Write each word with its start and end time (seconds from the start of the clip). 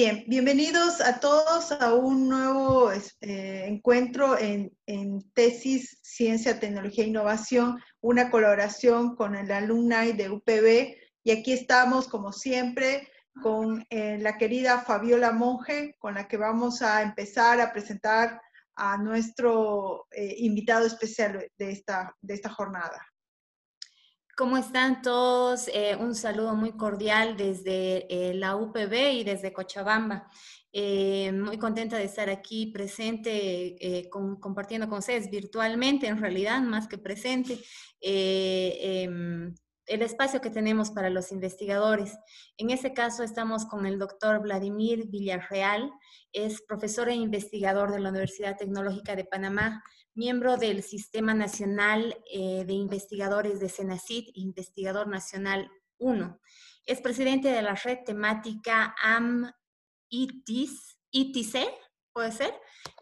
Bien, 0.00 0.22
bienvenidos 0.28 1.00
a 1.00 1.18
todos 1.18 1.72
a 1.72 1.92
un 1.92 2.28
nuevo 2.28 2.92
eh, 2.92 3.64
encuentro 3.66 4.38
en, 4.38 4.70
tesis 5.34 5.98
Ciencia, 6.02 6.60
Tecnología 6.60 7.02
e 7.02 7.08
Innovación, 7.08 7.82
una 8.00 8.30
colaboración 8.30 9.16
con 9.16 9.34
el 9.34 9.50
alumni 9.50 10.12
de 10.12 10.30
UPB. 10.30 10.94
Y 11.24 11.32
aquí 11.32 11.52
estamos, 11.52 12.06
como 12.06 12.32
siempre, 12.32 13.08
con 13.42 13.84
eh, 13.90 14.18
la 14.20 14.38
querida 14.38 14.82
Fabiola 14.82 15.32
Monge, 15.32 15.96
con 15.98 16.14
la 16.14 16.28
que 16.28 16.36
vamos 16.36 16.80
a 16.80 17.02
empezar 17.02 17.60
a 17.60 17.72
presentar 17.72 18.40
a 18.76 18.98
nuestro 18.98 20.06
eh, 20.12 20.32
invitado 20.38 20.86
especial 20.86 21.44
de 21.58 21.72
esta, 21.72 22.14
de 22.20 22.34
esta 22.34 22.50
jornada. 22.50 23.04
¿Cómo 24.38 24.56
están 24.56 25.02
todos? 25.02 25.66
Eh, 25.74 25.96
un 25.96 26.14
saludo 26.14 26.54
muy 26.54 26.70
cordial 26.76 27.36
desde 27.36 28.06
eh, 28.08 28.34
la 28.34 28.54
UPB 28.54 29.14
y 29.14 29.24
desde 29.24 29.52
Cochabamba. 29.52 30.30
Eh, 30.72 31.32
muy 31.32 31.58
contenta 31.58 31.96
de 31.96 32.04
estar 32.04 32.30
aquí 32.30 32.66
presente, 32.66 34.08
compartiendo 34.08 34.88
con 34.88 34.98
ustedes 35.00 35.28
virtualmente, 35.28 36.06
en 36.06 36.18
realidad, 36.20 36.60
más 36.60 36.86
que 36.86 36.98
presente, 36.98 37.58
em, 38.00 39.52
el 39.86 40.02
espacio 40.02 40.40
que 40.40 40.50
tenemos 40.50 40.92
para 40.92 41.10
los 41.10 41.32
investigadores. 41.32 42.16
En 42.58 42.70
este 42.70 42.94
caso 42.94 43.24
estamos 43.24 43.66
con 43.66 43.86
el 43.86 43.98
doctor 43.98 44.40
Vladimir 44.40 45.08
Villarreal, 45.08 45.90
es 46.32 46.62
profesor 46.62 47.08
e 47.08 47.14
investigador 47.14 47.90
de 47.90 47.98
la 47.98 48.10
Universidad 48.10 48.56
Tecnológica 48.56 49.16
de 49.16 49.24
Panamá 49.24 49.82
miembro 50.18 50.56
del 50.56 50.82
Sistema 50.82 51.32
Nacional 51.32 52.18
eh, 52.28 52.64
de 52.66 52.72
Investigadores 52.72 53.60
de 53.60 53.68
CENACID, 53.68 54.30
Investigador 54.34 55.06
Nacional 55.06 55.70
1. 55.98 56.40
Es 56.84 57.00
presidente 57.00 57.48
de 57.48 57.62
la 57.62 57.76
red 57.76 57.98
temática 58.04 58.96
AM-ITIC, 59.00 60.70
puede 62.12 62.32
ser, 62.32 62.52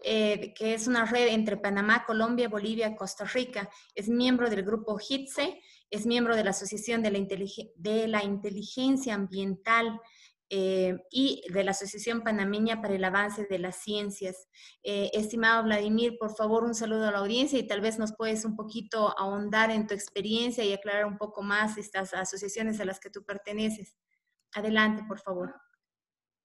eh, 0.04 0.52
que 0.54 0.74
es 0.74 0.86
una 0.86 1.06
red 1.06 1.28
entre 1.28 1.56
Panamá, 1.56 2.04
Colombia, 2.04 2.50
Bolivia 2.50 2.94
Costa 2.94 3.24
Rica. 3.24 3.70
Es 3.94 4.10
miembro 4.10 4.50
del 4.50 4.62
grupo 4.62 4.98
HITSE, 4.98 5.58
es 5.88 6.04
miembro 6.04 6.36
de 6.36 6.44
la 6.44 6.50
Asociación 6.50 7.02
de 7.02 8.08
la 8.08 8.22
Inteligencia 8.24 9.14
Ambiental 9.14 10.02
eh, 10.50 10.96
y 11.10 11.42
de 11.52 11.64
la 11.64 11.72
Asociación 11.72 12.22
Panameña 12.22 12.80
para 12.80 12.94
el 12.94 13.04
Avance 13.04 13.46
de 13.48 13.58
las 13.58 13.76
Ciencias. 13.76 14.48
Eh, 14.82 15.10
estimado 15.12 15.64
Vladimir, 15.64 16.16
por 16.18 16.34
favor, 16.34 16.64
un 16.64 16.74
saludo 16.74 17.08
a 17.08 17.12
la 17.12 17.18
audiencia 17.18 17.58
y 17.58 17.66
tal 17.66 17.80
vez 17.80 17.98
nos 17.98 18.14
puedes 18.16 18.44
un 18.44 18.56
poquito 18.56 19.18
ahondar 19.18 19.70
en 19.70 19.86
tu 19.86 19.94
experiencia 19.94 20.64
y 20.64 20.72
aclarar 20.72 21.06
un 21.06 21.18
poco 21.18 21.42
más 21.42 21.78
estas 21.78 22.14
asociaciones 22.14 22.80
a 22.80 22.84
las 22.84 23.00
que 23.00 23.10
tú 23.10 23.24
perteneces. 23.24 23.96
Adelante, 24.54 25.02
por 25.08 25.20
favor. 25.20 25.54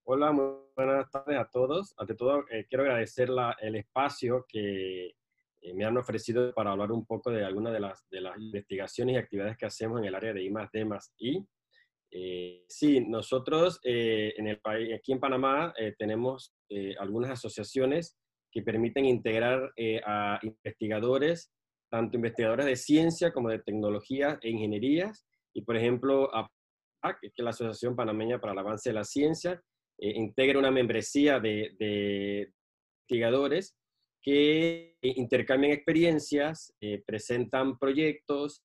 Hola, 0.04 0.32
muy 0.32 0.46
buenas 0.76 1.10
tardes 1.12 1.38
a 1.38 1.46
todos. 1.46 1.94
Ante 1.98 2.16
todo, 2.16 2.44
eh, 2.50 2.66
quiero 2.68 2.84
agradecer 2.84 3.30
el 3.62 3.76
espacio 3.76 4.46
que 4.48 5.16
me 5.76 5.86
han 5.86 5.96
ofrecido 5.96 6.52
para 6.56 6.72
hablar 6.72 6.92
un 6.92 7.06
poco 7.06 7.30
de 7.30 7.46
algunas 7.46 7.72
de 7.72 7.80
las, 7.80 8.10
de 8.10 8.20
las 8.20 8.36
investigaciones 8.36 9.14
y 9.14 9.18
actividades 9.20 9.58
que 9.58 9.68
hacemos 9.68 10.00
en 10.00 10.06
el 10.06 10.16
área 10.16 10.34
de 10.34 10.42
I 10.42 10.50
D 10.50 10.88
I. 11.20 11.48
Eh, 12.14 12.66
sí, 12.68 13.00
nosotros 13.00 13.80
eh, 13.84 14.34
en 14.36 14.48
el 14.48 14.60
país, 14.60 14.94
aquí 14.94 15.14
en 15.14 15.20
Panamá 15.20 15.74
eh, 15.78 15.96
tenemos 15.98 16.54
algunas 17.00 17.32
asociaciones 17.32 18.18
que 18.50 18.62
permiten 18.62 19.04
integrar 19.04 19.74
a 20.06 20.40
investigadores, 20.42 21.52
tanto 21.90 22.16
investigadores 22.16 22.66
de 22.66 22.78
ciencia 22.78 23.34
como 23.34 23.50
de 23.50 23.60
tecnología 23.60 24.40
e 24.42 24.52
ingenierías. 24.52 25.26
Y 25.54 25.64
por 25.64 25.76
ejemplo, 25.76 26.34
APAC, 26.34 27.20
que 27.20 27.28
es 27.28 27.44
la 27.44 27.50
Asociación 27.50 27.94
Panameña 27.94 28.40
para 28.40 28.54
el 28.54 28.60
Avance 28.60 28.90
de 28.90 28.94
la 28.94 29.04
Ciencia, 29.04 29.62
integra 29.98 30.60
una 30.60 30.72
membresía 30.72 31.42
de, 31.42 31.76
de 31.78 32.54
investigadores 33.10 33.76
que 34.22 34.96
intercambian 35.02 35.74
experiencias, 35.74 36.74
presentan 37.06 37.78
proyectos, 37.78 38.64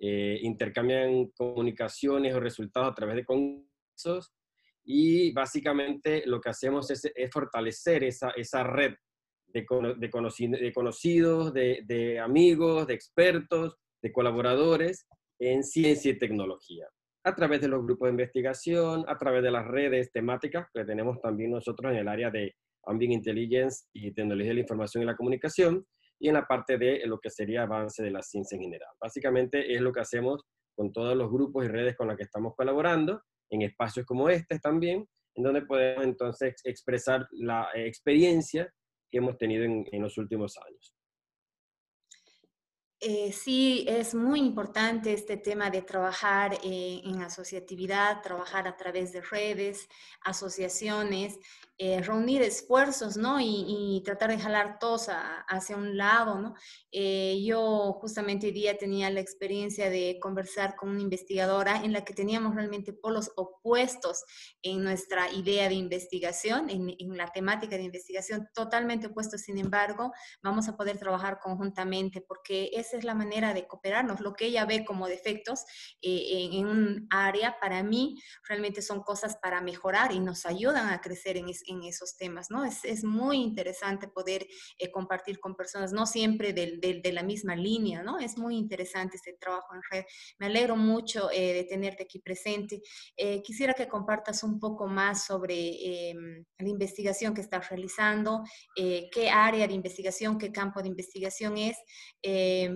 eh, 0.00 0.38
intercambian 0.42 1.28
comunicaciones 1.36 2.34
o 2.34 2.40
resultados 2.40 2.92
a 2.92 2.94
través 2.94 3.16
de 3.16 3.24
congresos 3.24 4.32
y 4.84 5.32
básicamente 5.32 6.22
lo 6.26 6.40
que 6.40 6.50
hacemos 6.50 6.90
es, 6.90 7.12
fortalecer 7.32 8.04
esa, 8.04 8.62
red 8.62 8.94
de, 9.48 9.66
de, 9.98 10.72
conocidos, 10.72 11.52
de, 11.52 11.82
de, 11.84 12.18
amigos, 12.18 12.86
de 12.86 12.94
expertos, 12.94 13.76
de 14.00 14.12
colaboradores 14.12 15.06
en 15.38 15.62
ciencia 15.62 16.10
y 16.10 16.18
tecnología, 16.18 16.86
a 17.24 17.34
través 17.34 17.60
de 17.60 17.68
los 17.68 17.84
grupos 17.84 18.06
de 18.06 18.12
investigación, 18.12 19.04
a 19.08 19.18
través 19.18 19.42
de 19.42 19.50
las 19.50 19.66
redes 19.66 20.10
temáticas 20.10 20.68
que 20.72 20.84
tenemos 20.84 21.20
también 21.20 21.50
nosotros 21.50 21.92
en 21.92 21.98
el 21.98 22.08
área 22.08 22.30
de 22.30 22.54
Ambient 22.86 23.14
Intelligence 23.14 23.84
y 23.92 24.12
Tecnología 24.12 24.50
de 24.50 24.54
la 24.54 24.60
Información 24.60 25.02
y 25.02 25.06
la 25.06 25.16
Comunicación, 25.16 25.86
y 26.18 26.28
en 26.28 26.34
la 26.34 26.46
parte 26.46 26.78
de 26.78 27.06
lo 27.06 27.18
que 27.18 27.30
sería 27.30 27.62
avance 27.62 28.02
de 28.02 28.10
la 28.10 28.22
ciencia 28.22 28.56
en 28.56 28.62
general. 28.62 28.90
Básicamente 29.00 29.74
es 29.74 29.80
lo 29.80 29.92
que 29.92 30.00
hacemos 30.00 30.44
con 30.76 30.92
todos 30.92 31.16
los 31.16 31.30
grupos 31.30 31.64
y 31.64 31.68
redes 31.68 31.96
con 31.96 32.08
las 32.08 32.16
que 32.16 32.24
estamos 32.24 32.54
colaborando, 32.56 33.22
en 33.50 33.62
espacios 33.62 34.06
como 34.06 34.28
este 34.28 34.58
también, 34.58 35.06
en 35.34 35.42
donde 35.42 35.62
podemos 35.62 36.04
entonces 36.04 36.54
expresar 36.64 37.26
la 37.32 37.68
experiencia 37.74 38.72
que 39.10 39.18
hemos 39.18 39.38
tenido 39.38 39.64
en, 39.64 40.02
los 40.02 40.18
últimos 40.18 40.56
años. 40.58 40.94
Eh, 43.00 43.32
sí, 43.32 43.84
es 43.88 44.12
muy 44.12 44.40
importante 44.40 45.12
este 45.12 45.36
tema 45.36 45.70
de 45.70 45.82
trabajar 45.82 46.54
eh, 46.64 47.00
en 47.04 47.22
asociatividad, 47.22 48.22
trabajar 48.22 48.66
a 48.66 48.76
través 48.76 49.12
de 49.12 49.20
redes, 49.20 49.88
asociaciones, 50.22 51.38
eh, 51.80 52.02
reunir 52.02 52.42
esfuerzos, 52.42 53.16
¿no? 53.16 53.38
Y, 53.40 54.02
tratar 54.04 54.30
de 54.30 54.38
jalar 54.38 54.80
todos 54.80 55.08
hacia 55.48 55.76
un 55.76 55.96
lado, 55.96 56.40
¿no? 56.40 56.54
Eh, 56.90 57.40
yo 57.44 57.98
justamente 58.00 58.46
hoy 58.48 58.52
día 58.52 58.76
tenía 58.76 59.10
la 59.10 59.20
experiencia 59.20 59.88
de 59.88 60.18
conversar 60.20 60.74
con 60.74 60.88
una 60.88 61.02
investigadora 61.02 61.84
en 61.84 61.92
la 61.92 62.04
que 62.04 62.14
teníamos 62.14 62.56
realmente 62.56 62.92
polos 62.92 63.30
opuestos 63.36 64.24
en 64.62 64.82
nuestra 64.82 65.30
idea 65.32 65.68
de 65.68 65.74
investigación, 65.74 66.68
en, 66.68 67.16
la 67.16 67.30
temática 67.30 67.76
de 67.76 67.84
investigación, 67.84 68.48
totalmente 68.54 69.06
opuestos, 69.06 69.42
sin 69.42 69.58
embargo, 69.58 70.12
vamos 70.42 70.68
a 70.68 70.76
poder 70.76 70.98
trabajar 70.98 71.38
conjuntamente 71.38 72.20
porque 72.22 72.70
esa 72.88 72.98
es 72.98 73.04
la 73.04 73.14
manera 73.14 73.54
de 73.54 73.66
cooperarnos. 73.66 74.20
Lo 74.20 74.34
que 74.34 74.46
ella 74.46 74.64
ve 74.64 74.84
como 74.84 75.06
defectos 75.06 75.64
eh, 76.02 76.48
en, 76.52 76.66
un 76.66 77.06
área, 77.10 77.58
para 77.60 77.82
mí, 77.82 78.20
realmente 78.48 78.82
son 78.82 79.02
cosas 79.02 79.36
para 79.36 79.60
mejorar 79.60 80.12
y 80.12 80.20
nos 80.20 80.46
ayudan 80.46 80.88
a 80.88 81.00
crecer 81.00 81.36
en, 81.36 81.46
en 81.48 81.82
esos 81.84 82.16
temas, 82.16 82.50
¿no? 82.50 82.64
Es, 82.64 82.84
es 82.84 83.04
muy 83.04 83.36
interesante 83.38 84.08
poder 84.08 84.46
eh, 84.78 84.90
compartir 84.90 85.38
con 85.40 85.54
personas, 85.54 85.92
no 85.92 86.06
siempre 86.06 86.52
de, 86.52 87.00
de, 87.02 87.12
la 87.12 87.22
misma 87.22 87.56
línea, 87.56 88.02
¿no? 88.02 88.18
Es 88.18 88.38
muy 88.38 88.56
interesante 88.56 89.16
este 89.16 89.34
trabajo 89.34 89.74
en 89.74 89.82
red. 89.90 90.04
Me 90.38 90.46
alegro 90.46 90.76
mucho 90.76 91.30
eh, 91.30 91.52
de 91.54 91.64
tenerte 91.64 92.04
aquí 92.04 92.18
presente. 92.18 92.80
Eh, 93.16 93.42
quisiera 93.42 93.74
que 93.74 93.88
compartas 93.88 94.42
un 94.42 94.58
poco 94.58 94.86
más 94.86 95.24
sobre 95.24 96.10
em, 96.10 96.44
la 96.58 96.68
investigación 96.68 97.34
que 97.34 97.40
estás 97.40 97.68
realizando, 97.68 98.42
qué 98.76 99.30
área 99.30 99.66
de 99.66 99.74
investigación, 99.74 100.38
qué 100.38 100.52
campo 100.52 100.82
de 100.82 100.88
investigación 100.88 101.56
es, 101.58 101.76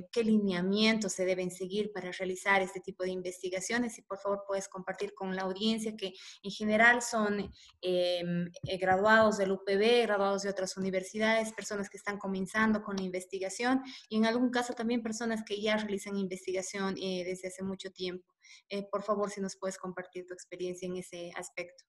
em, 0.02 0.08
qué 0.10 0.24
lineamientos 0.24 1.12
se 1.12 1.24
deben 1.24 1.50
seguir 1.50 1.92
para 1.92 2.10
realizar 2.12 2.62
este 2.62 2.80
tipo 2.80 3.04
de 3.04 3.10
investigaciones 3.10 3.98
y 3.98 4.02
por 4.02 4.18
favor 4.18 4.44
puedes 4.46 4.68
compartir 4.68 5.14
con 5.14 5.34
la 5.36 5.42
audiencia 5.42 5.96
que 5.96 6.12
en 6.42 6.50
general 6.50 7.02
son 7.02 7.52
em, 7.80 8.50
graduados 8.80 9.38
del 9.38 9.52
UPB, 9.52 10.02
graduados 10.02 10.42
de 10.42 10.50
otras 10.50 10.76
universidades, 10.76 11.52
personas 11.52 11.88
que 11.88 11.96
están 11.96 12.18
comenzando 12.18 12.82
con 12.82 12.96
la 12.96 13.02
investigación 13.02 13.82
y 14.08 14.16
en 14.16 14.26
algún 14.26 14.50
caso 14.50 14.74
también 14.74 15.02
personas 15.02 15.42
que 15.44 15.60
ya 15.60 15.76
realizan 15.76 16.16
investigación 16.16 16.96
eh, 17.00 17.24
desde 17.24 17.48
hace 17.48 17.62
mucho 17.62 17.90
tiempo. 17.90 18.26
Eh, 18.68 18.86
por 18.90 19.02
favor, 19.02 19.30
si 19.30 19.40
nos 19.40 19.56
puedes 19.56 19.78
compartir 19.78 20.26
tu 20.26 20.34
experiencia 20.34 20.86
en 20.86 20.96
ese 20.96 21.32
aspecto. 21.36 21.84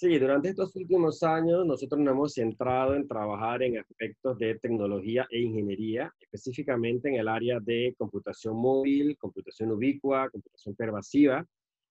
Sí, 0.00 0.16
durante 0.16 0.50
estos 0.50 0.76
últimos 0.76 1.24
años 1.24 1.66
nosotros 1.66 2.00
nos 2.00 2.12
hemos 2.12 2.32
centrado 2.34 2.94
en 2.94 3.08
trabajar 3.08 3.64
en 3.64 3.78
aspectos 3.78 4.38
de 4.38 4.56
tecnología 4.60 5.26
e 5.28 5.40
ingeniería, 5.40 6.14
específicamente 6.20 7.08
en 7.08 7.16
el 7.16 7.26
área 7.26 7.58
de 7.58 7.96
computación 7.98 8.54
móvil, 8.54 9.18
computación 9.18 9.72
ubicua, 9.72 10.30
computación 10.30 10.76
pervasiva, 10.76 11.44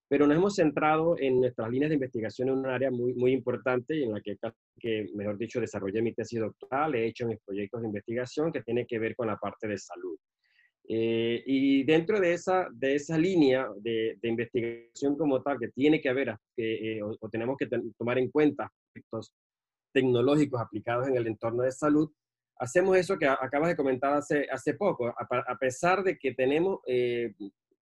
pero 0.07 0.25
nos 0.25 0.37
hemos 0.37 0.55
centrado 0.55 1.19
en 1.19 1.41
nuestras 1.41 1.69
líneas 1.69 1.89
de 1.89 1.95
investigación 1.95 2.47
en 2.47 2.59
un 2.59 2.67
área 2.67 2.91
muy, 2.91 3.13
muy 3.13 3.33
importante 3.33 4.01
en 4.01 4.13
la 4.13 4.21
que, 4.21 4.37
que, 4.79 5.07
mejor 5.13 5.37
dicho, 5.37 5.59
desarrollé 5.59 6.01
mi 6.01 6.13
tesis 6.13 6.39
doctoral, 6.39 6.95
he 6.95 7.07
hecho 7.07 7.27
mis 7.27 7.41
proyectos 7.45 7.81
de 7.81 7.87
investigación 7.87 8.53
que 8.53 8.63
tiene 8.63 8.85
que 8.85 8.99
ver 8.99 9.17
con 9.17 9.27
la 9.27 9.35
parte 9.35 9.67
de 9.67 9.77
salud. 9.77 10.16
Eh, 10.89 11.43
y 11.45 11.83
dentro 11.83 12.17
de 12.19 12.33
esa, 12.33 12.69
de 12.71 12.95
esa 12.95 13.17
línea 13.17 13.67
de, 13.77 14.17
de 14.21 14.29
investigación 14.29 15.17
como 15.17 15.41
tal, 15.41 15.59
que 15.59 15.67
tiene 15.67 15.99
que 15.99 16.07
haber, 16.07 16.37
eh, 16.55 17.01
o, 17.03 17.29
tenemos 17.29 17.57
que 17.57 17.67
tomar 17.97 18.17
en 18.17 18.31
cuenta 18.31 18.71
aspectos 18.87 19.33
tecnológicos 19.91 20.61
aplicados 20.61 21.07
en 21.07 21.17
el 21.17 21.27
entorno 21.27 21.63
de 21.63 21.73
salud, 21.73 22.09
hacemos 22.59 22.95
eso 22.95 23.17
que 23.17 23.27
acabas 23.27 23.69
de 23.69 23.75
comentar 23.75 24.13
hace, 24.13 24.47
hace 24.49 24.75
poco. 24.75 25.07
A, 25.07 25.57
pesar 25.59 26.03
de 26.03 26.17
que 26.17 26.33
tenemos 26.33 26.79
eh, 26.87 27.33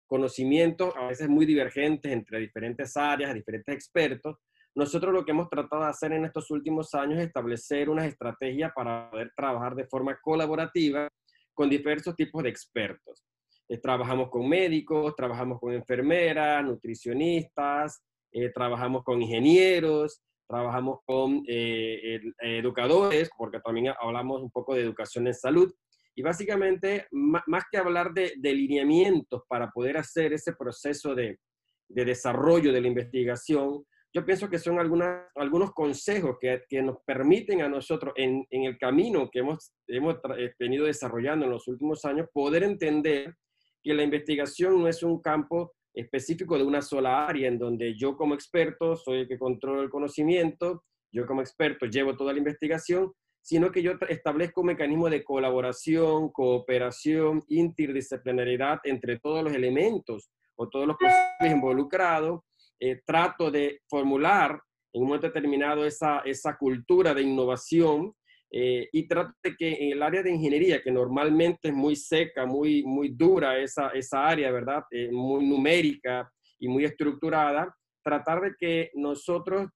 conocimientos 0.06 0.92
a 0.96 1.06
veces 1.06 1.28
muy 1.28 1.46
divergentes 1.46 2.10
entre 2.10 2.40
diferentes 2.40 2.96
áreas, 2.96 3.32
diferentes 3.32 3.74
expertos, 3.74 4.38
nosotros 4.74 5.12
lo 5.12 5.24
que 5.24 5.30
hemos 5.32 5.48
tratado 5.48 5.82
de 5.82 5.90
hacer 5.90 6.12
en 6.12 6.24
estos 6.24 6.50
últimos 6.50 6.94
años 6.94 7.18
es 7.18 7.26
establecer 7.26 7.88
unas 7.90 8.06
estrategias 8.06 8.72
para 8.74 9.10
poder 9.10 9.32
trabajar 9.36 9.74
de 9.74 9.86
forma 9.86 10.18
colaborativa 10.20 11.08
con 11.58 11.68
diversos 11.68 12.14
tipos 12.14 12.44
de 12.44 12.50
expertos. 12.50 13.24
Eh, 13.68 13.78
trabajamos 13.78 14.30
con 14.30 14.48
médicos, 14.48 15.16
trabajamos 15.16 15.58
con 15.58 15.72
enfermeras, 15.72 16.64
nutricionistas, 16.64 18.00
eh, 18.30 18.52
trabajamos 18.54 19.02
con 19.02 19.20
ingenieros, 19.20 20.22
trabajamos 20.48 21.00
con 21.04 21.42
eh, 21.48 22.20
educadores, 22.38 23.28
porque 23.36 23.58
también 23.58 23.92
hablamos 24.00 24.40
un 24.40 24.52
poco 24.52 24.72
de 24.76 24.82
educación 24.82 25.26
en 25.26 25.34
salud. 25.34 25.74
Y 26.14 26.22
básicamente, 26.22 27.08
más 27.10 27.64
que 27.68 27.78
hablar 27.78 28.12
de, 28.14 28.34
de 28.36 28.54
lineamientos 28.54 29.42
para 29.48 29.68
poder 29.72 29.96
hacer 29.96 30.32
ese 30.32 30.52
proceso 30.52 31.12
de, 31.16 31.40
de 31.88 32.04
desarrollo 32.04 32.72
de 32.72 32.80
la 32.80 32.86
investigación, 32.86 33.84
yo 34.14 34.24
pienso 34.24 34.48
que 34.48 34.58
son 34.58 34.78
algunas, 34.78 35.26
algunos 35.34 35.72
consejos 35.72 36.36
que, 36.40 36.62
que 36.68 36.82
nos 36.82 36.98
permiten 37.04 37.62
a 37.62 37.68
nosotros 37.68 38.14
en, 38.16 38.46
en, 38.50 38.64
el 38.64 38.78
camino 38.78 39.28
que 39.30 39.40
hemos, 39.40 39.72
hemos 39.86 40.16
eh, 40.38 40.54
venido 40.58 40.86
desarrollando 40.86 41.44
en 41.44 41.52
los 41.52 41.68
últimos 41.68 42.04
años, 42.04 42.28
poder 42.32 42.62
entender 42.62 43.34
que 43.82 43.94
la 43.94 44.02
investigación 44.02 44.80
no 44.80 44.88
es 44.88 45.02
un 45.02 45.20
campo 45.20 45.74
específico 45.92 46.56
de 46.56 46.64
una 46.64 46.80
sola 46.80 47.26
área 47.26 47.48
en 47.48 47.58
donde 47.58 47.96
yo 47.96 48.16
como 48.16 48.34
experto 48.34 48.96
soy 48.96 49.20
el 49.20 49.28
que 49.28 49.38
controla 49.38 49.82
el 49.82 49.90
conocimiento, 49.90 50.84
yo 51.12 51.26
como 51.26 51.40
experto 51.40 51.86
llevo 51.86 52.16
toda 52.16 52.32
la 52.32 52.38
investigación, 52.38 53.12
sino 53.42 53.70
que 53.72 53.82
yo 53.82 53.92
establezco 54.08 54.60
un 54.60 54.68
mecanismo 54.68 55.08
de 55.08 55.24
colaboración, 55.24 56.30
cooperación, 56.30 57.42
interdisciplinaridad 57.48 58.78
entre 58.84 59.18
todos 59.18 59.42
los 59.42 59.52
elementos 59.52 60.30
o 60.56 60.68
todos 60.68 60.86
los 60.86 60.96
posibles 60.96 61.52
involucrados 61.52 62.40
eh, 62.80 63.00
trato 63.04 63.50
de 63.50 63.80
formular 63.88 64.60
en 64.92 65.02
un 65.02 65.08
momento 65.08 65.26
determinado 65.26 65.84
esa, 65.84 66.20
esa 66.20 66.56
cultura 66.56 67.12
de 67.12 67.22
innovación 67.22 68.12
eh, 68.50 68.88
y 68.92 69.06
trato 69.06 69.32
de 69.42 69.56
que 69.56 69.72
en 69.84 69.92
el 69.92 70.02
área 70.02 70.22
de 70.22 70.30
ingeniería, 70.30 70.82
que 70.82 70.90
normalmente 70.90 71.68
es 71.68 71.74
muy 71.74 71.96
seca, 71.96 72.46
muy, 72.46 72.82
muy 72.84 73.10
dura 73.10 73.58
esa, 73.58 73.88
esa 73.88 74.26
área, 74.26 74.50
¿verdad? 74.50 74.84
Eh, 74.90 75.10
muy 75.12 75.44
numérica 75.46 76.30
y 76.58 76.68
muy 76.68 76.84
estructurada, 76.84 77.74
tratar 78.02 78.40
de 78.40 78.54
que 78.58 78.90
nosotros, 78.94 79.68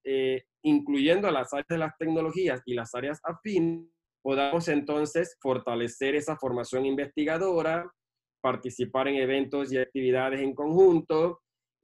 incluyendo 0.62 1.30
las 1.30 1.52
áreas 1.52 1.68
de 1.68 1.78
las 1.78 1.98
tecnologías 1.98 2.62
y 2.64 2.74
las 2.74 2.94
áreas 2.94 3.20
afines, 3.24 3.86
podamos 4.22 4.68
entonces 4.68 5.36
fortalecer 5.40 6.14
esa 6.14 6.36
formación 6.36 6.86
investigadora, 6.86 7.92
participar 8.40 9.08
en 9.08 9.16
eventos 9.16 9.70
y 9.70 9.78
actividades 9.78 10.40
en 10.40 10.54
conjunto, 10.54 11.41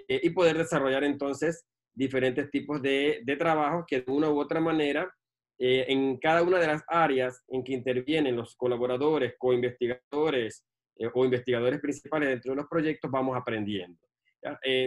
eh, 0.09 0.21
y 0.23 0.31
poder 0.31 0.57
desarrollar 0.57 1.05
entonces 1.05 1.67
diferentes 1.95 2.51
tipos 2.51 2.81
de, 2.81 3.21
de 3.25 3.37
trabajos 3.37 3.85
que 3.87 4.01
de 4.01 4.11
una 4.13 4.31
u 4.31 4.39
otra 4.39 4.61
manera, 4.61 5.13
eh, 5.59 5.85
en 5.89 6.19
cada 6.19 6.43
una 6.43 6.59
de 6.59 6.67
las 6.67 6.83
áreas 6.89 7.43
en 7.49 7.63
que 7.63 7.73
intervienen 7.73 8.37
los 8.37 8.57
colaboradores, 8.57 9.35
co-investigadores 9.39 10.65
eh, 10.97 11.11
o 11.13 11.25
investigadores 11.25 11.81
principales 11.81 12.29
dentro 12.29 12.53
de 12.53 12.57
los 12.57 12.67
proyectos, 12.69 13.11
vamos 13.11 13.37
aprendiendo. 13.37 13.99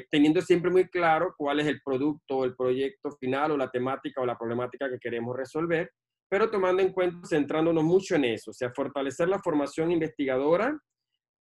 teniendo 0.10 0.42
siempre 0.42 0.72
muy 0.72 0.88
claro 0.88 1.36
cuál 1.38 1.60
es 1.60 1.68
el 1.68 1.82
producto 1.84 2.46
el 2.46 2.56
proyecto 2.56 3.12
final 3.20 3.52
o 3.52 3.58
la 3.58 3.70
temática 3.70 4.22
o 4.22 4.26
la 4.26 4.38
problemática 4.38 4.90
que 4.90 4.98
queremos 4.98 5.36
resolver, 5.36 5.92
pero 6.30 6.50
tomando 6.50 6.82
en 6.82 6.94
cuenta, 6.94 7.28
centrándonos 7.28 7.84
mucho 7.84 8.16
en 8.16 8.24
eso, 8.24 8.52
o 8.52 8.54
sea, 8.54 8.72
fortalecer 8.74 9.28
la 9.28 9.40
formación 9.40 9.92
investigadora, 9.92 10.80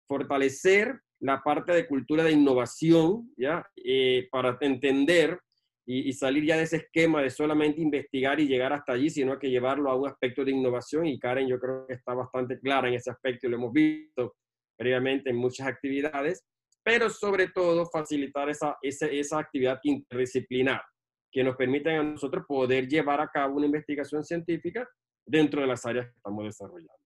fortalecer 0.09 1.01
la 1.21 1.43
parte 1.43 1.73
de 1.73 1.87
cultura 1.87 2.25
de 2.25 2.33
innovación, 2.33 3.33
¿ya? 3.37 3.67
Eh, 3.77 4.29
para 4.31 4.57
entender 4.61 5.39
y, 5.87 6.13
salir 6.13 6.45
ya 6.45 6.57
de 6.57 6.63
ese 6.63 6.77
esquema 6.77 7.21
de 7.21 7.31
solamente 7.31 7.81
investigar 7.81 8.39
y 8.39 8.47
llegar 8.47 8.73
hasta 8.73 8.93
allí, 8.93 9.11
sino 9.11 9.39
que 9.39 9.51
llevarlo 9.51 9.91
a 9.91 9.97
un 9.97 10.09
aspecto 10.09 10.45
de 10.45 10.53
innovación. 10.53 11.07
Y 11.07 11.19
Karen 11.19 11.49
yo 11.49 11.59
creo 11.59 11.87
que 11.87 11.95
está 11.95 12.15
bastante 12.15 12.59
clara 12.61 12.89
en 12.89 12.95
ese 12.95 13.11
aspecto 13.11 13.47
y 13.47 13.51
lo 13.51 13.57
hemos 13.57 13.73
visto 13.73 14.37
previamente 14.77 15.31
en 15.31 15.37
muchas 15.37 15.67
actividades, 15.67 16.45
pero 16.83 17.11
sobre 17.11 17.49
todo 17.49 17.87
facilitar 17.87 18.49
esa, 18.49 18.79
esa, 18.83 19.07
esa 19.07 19.39
actividad 19.39 19.81
interdisciplinar 19.83 20.81
que 21.31 21.45
nos 21.45 21.57
permite 21.57 21.91
a 21.91 22.03
nosotros 22.03 22.45
poder 22.47 22.89
llevar 22.89 23.21
a 23.21 23.29
cabo 23.29 23.57
una 23.57 23.67
investigación 23.67 24.25
científica 24.25 24.89
dentro 25.27 25.61
de 25.61 25.67
las 25.67 25.85
áreas 25.85 26.07
que 26.07 26.17
estamos 26.17 26.45
desarrollando. 26.45 27.00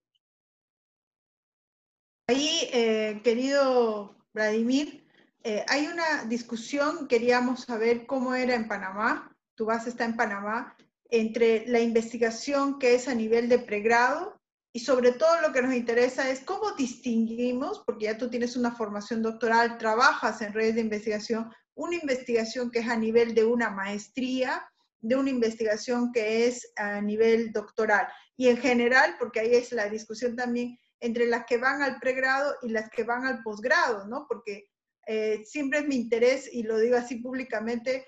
Ahí, 2.27 2.71
eh, 2.73 3.21
querido 3.23 4.17
Vladimir, 4.33 5.07
eh, 5.43 5.63
hay 5.69 5.89
una 5.89 6.25
discusión, 6.25 7.07
queríamos 7.07 7.65
saber 7.65 8.07
cómo 8.07 8.35
era 8.35 8.55
en 8.55 8.67
Panamá, 8.67 9.37
tu 9.55 9.67
base 9.67 9.91
está 9.91 10.07
en 10.07 10.17
Panamá, 10.17 10.75
entre 11.11 11.67
la 11.67 11.81
investigación 11.81 12.79
que 12.79 12.95
es 12.95 13.09
a 13.09 13.15
nivel 13.15 13.51
de 13.51 13.59
pregrado 13.59 14.41
y 14.73 14.81
sobre 14.81 15.13
todo 15.13 15.43
lo 15.43 15.53
que 15.53 15.61
nos 15.61 15.75
interesa 15.75 16.31
es 16.31 16.41
cómo 16.41 16.73
distinguimos, 16.73 17.83
porque 17.85 18.07
ya 18.07 18.17
tú 18.17 18.31
tienes 18.31 18.57
una 18.57 18.75
formación 18.75 19.21
doctoral, 19.21 19.77
trabajas 19.77 20.41
en 20.41 20.55
redes 20.55 20.77
de 20.77 20.81
investigación, 20.81 21.53
una 21.75 21.97
investigación 21.97 22.71
que 22.71 22.79
es 22.79 22.89
a 22.89 22.97
nivel 22.97 23.35
de 23.35 23.45
una 23.45 23.69
maestría, 23.69 24.67
de 25.03 25.17
una 25.17 25.29
investigación 25.29 26.11
que 26.11 26.47
es 26.47 26.73
a 26.77 27.03
nivel 27.03 27.53
doctoral. 27.53 28.09
Y 28.35 28.49
en 28.49 28.57
general, 28.57 29.17
porque 29.19 29.41
ahí 29.41 29.55
es 29.55 29.73
la 29.73 29.91
discusión 29.91 30.35
también, 30.35 30.79
entre 31.05 31.27
las 31.27 31.45
que 31.45 31.59
van 31.59 31.83
al 31.83 31.99
pregrado 32.01 32.55
y 32.63 32.71
las 32.71 32.89
que 32.89 33.05
van 33.05 33.27
al 33.27 33.43
posgrado, 33.43 34.07
¿no? 34.07 34.27
Porque 34.27 34.71
eh, 35.07 35.45
siempre 35.45 35.81
es 35.81 35.87
mi 35.87 35.97
interés, 35.97 36.49
y 36.53 36.63
lo 36.63 36.79
digo 36.79 36.97
así 36.97 37.17
públicamente, 37.17 38.07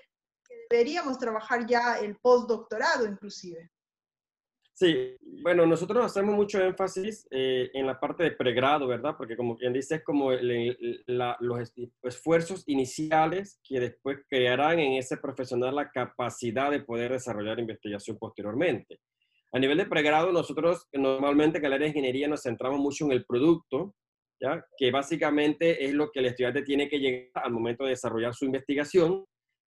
deberíamos 0.69 1.19
trabajar 1.19 1.67
ya 1.67 1.99
el 1.99 2.17
postdoctorado 2.17 3.05
inclusive. 3.05 3.69
Sí, 4.73 5.15
bueno, 5.43 5.65
nosotros 5.65 6.05
hacemos 6.05 6.35
mucho 6.35 6.61
énfasis 6.61 7.27
eh, 7.31 7.69
en 7.73 7.87
la 7.87 7.99
parte 7.99 8.23
de 8.23 8.31
pregrado, 8.31 8.87
¿verdad? 8.87 9.15
Porque 9.15 9.35
como 9.35 9.55
quien 9.57 9.73
dice, 9.73 9.95
es 9.95 10.03
como 10.03 10.31
los 10.31 11.73
esfuerzos 12.03 12.63
iniciales 12.67 13.59
que 13.63 13.79
después 13.79 14.19
crearán 14.27 14.79
en 14.79 14.93
ese 14.93 15.17
profesional 15.17 15.75
la 15.75 15.89
capacidad 15.91 16.69
de 16.69 16.81
poder 16.81 17.11
desarrollar 17.11 17.59
investigación 17.59 18.17
posteriormente. 18.19 18.99
A 19.53 19.59
nivel 19.59 19.77
de 19.77 19.85
pregrado, 19.85 20.31
nosotros 20.31 20.87
normalmente 20.93 21.57
en 21.57 21.65
el 21.65 21.73
área 21.73 21.85
de 21.85 21.89
ingeniería 21.89 22.27
nos 22.27 22.43
centramos 22.43 22.79
mucho 22.79 23.05
en 23.05 23.13
el 23.13 23.25
producto, 23.25 23.95
¿ya? 24.41 24.65
que 24.77 24.91
básicamente 24.91 25.85
es 25.85 25.93
lo 25.93 26.11
que 26.11 26.19
el 26.19 26.25
estudiante 26.25 26.63
tiene 26.63 26.89
que 26.89 26.99
llegar 26.99 27.45
al 27.45 27.53
momento 27.53 27.85
de 27.85 27.91
desarrollar 27.91 28.33
su 28.33 28.45
investigación. 28.45 29.25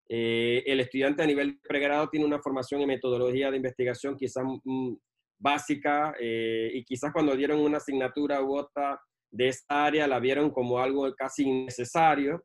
Eh, 0.09 0.63
el 0.67 0.81
estudiante 0.81 1.23
a 1.23 1.27
nivel 1.27 1.53
de 1.53 1.69
pregrado 1.69 2.09
tiene 2.09 2.27
una 2.27 2.41
formación 2.41 2.83
en 2.83 2.89
metodología 2.89 3.51
de 3.51 3.57
investigación 3.57 4.17
quizás 4.17 4.45
mm, 4.65 4.95
básica 5.39 6.15
eh, 6.21 6.71
y 6.75 6.85
quizás 6.85 7.13
cuando 7.13 7.35
dieron 7.37 7.61
una 7.61 7.79
asignatura 7.79 8.43
u 8.43 8.57
otra 8.57 9.01
de 9.31 9.49
esa 9.49 9.87
área 9.87 10.09
la 10.09 10.19
vieron 10.19 10.51
como 10.51 10.79
algo 10.79 11.11
casi 11.15 11.45
innecesario. 11.45 12.45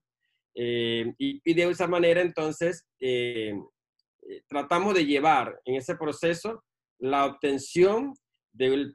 Eh, 0.57 1.12
y, 1.17 1.41
y, 1.43 1.53
de 1.53 1.69
esa 1.69 1.86
manera 1.86 2.21
entonces 2.21 2.88
tratamos 4.48 4.93
de 4.93 5.05
llevar 5.05 5.59
en 5.65 5.75
ese 5.75 5.98
proceso 5.98 6.63
la 6.99 7.25
obtención 7.25 8.13
de, 8.53 8.93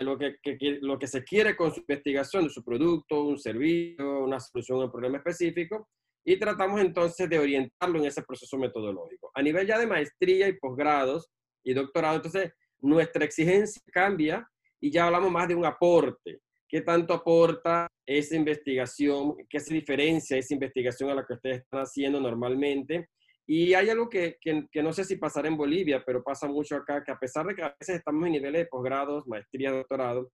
lo, 0.00 0.18
que, 0.18 1.06
se 1.06 1.24
quiere 1.24 1.56
con 1.56 1.72
su 1.72 1.80
investigación, 1.80 2.44
de 2.44 2.50
su 2.50 2.64
producto, 2.64 3.24
un 3.24 3.38
servicio, 3.38 4.24
una 4.24 4.38
solución 4.40 4.80
a 4.80 4.84
un 4.84 4.92
problema 4.92 5.18
específico, 5.18 5.88
y 6.24 6.38
tratamos 6.38 6.80
entonces 6.80 7.28
de 7.28 7.38
orientarlo 7.38 7.98
en 7.98 8.06
ese 8.06 8.22
proceso 8.22 8.58
metodológico. 8.58 9.30
A 9.34 9.42
nivel 9.42 9.66
ya 9.66 9.78
de 9.78 9.86
maestría 9.86 10.48
y 10.48 10.58
posgrados 10.58 11.28
y 11.64 11.72
doctorado, 11.72 12.16
entonces 12.16 12.52
nuestra 12.80 13.24
exigencia 13.24 13.82
cambia 13.92 14.46
y 14.80 14.90
ya 14.90 15.06
hablamos 15.06 15.30
más 15.30 15.48
de 15.48 15.54
un 15.54 15.64
aporte. 15.64 16.40
¿Qué 16.68 16.82
tanto 16.82 17.14
aporta 17.14 17.86
esa 18.04 18.36
investigación? 18.36 19.36
¿Qué 19.48 19.58
se 19.58 19.72
diferencia 19.72 20.36
esa 20.36 20.52
investigación 20.52 21.08
a 21.08 21.14
la 21.14 21.24
que 21.26 21.32
ustedes 21.32 21.58
están 21.60 21.80
haciendo 21.80 22.20
normalmente? 22.20 23.08
Y 23.50 23.72
hay 23.72 23.88
algo 23.88 24.10
que, 24.10 24.36
que, 24.40 24.82
no 24.82 24.92
sé 24.92 25.04
si 25.04 25.16
pasará 25.16 25.48
en 25.48 25.56
Bolivia, 25.56 26.02
pero 26.04 26.22
pasa 26.22 26.46
mucho 26.46 26.76
acá, 26.76 27.02
que 27.02 27.10
a 27.10 27.18
pesar 27.18 27.46
de 27.46 27.54
que 27.54 27.62
a 27.62 27.74
veces 27.80 27.96
estamos 27.96 28.26
en 28.26 28.32
niveles 28.32 28.62
de 28.62 28.66
posgrados, 28.66 29.26
maestría, 29.26 29.72
doctorado, 29.72 30.30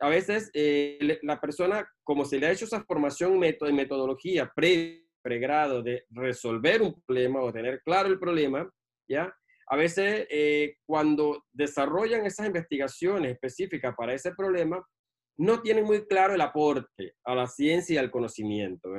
a 0.00 0.10
veces 0.10 0.50
eh, 0.52 1.18
la 1.22 1.40
persona, 1.40 1.88
como 2.04 2.26
se 2.26 2.38
le 2.38 2.46
ha 2.46 2.52
hecho 2.52 2.66
esa 2.66 2.84
formación 2.84 3.40
de 3.40 3.56
metodología 3.72 4.52
pre, 4.54 5.06
pregrado 5.22 5.82
de 5.82 6.04
resolver 6.10 6.82
un 6.82 7.00
problema 7.06 7.40
o 7.40 7.52
tener 7.52 7.80
claro 7.82 8.08
el 8.08 8.18
problema, 8.18 8.68
¿ya? 9.08 9.32
A 9.68 9.76
veces 9.76 10.26
eh, 10.28 10.76
cuando 10.84 11.44
desarrollan 11.52 12.26
esas 12.26 12.46
investigaciones 12.46 13.32
específicas 13.32 13.94
para 13.96 14.12
ese 14.12 14.32
problema, 14.34 14.84
no 15.38 15.62
tienen 15.62 15.84
muy 15.84 16.06
claro 16.06 16.34
el 16.34 16.40
aporte 16.42 17.14
a 17.24 17.34
la 17.34 17.46
ciencia 17.46 17.94
y 17.94 17.98
al 17.98 18.10
conocimiento. 18.10 18.90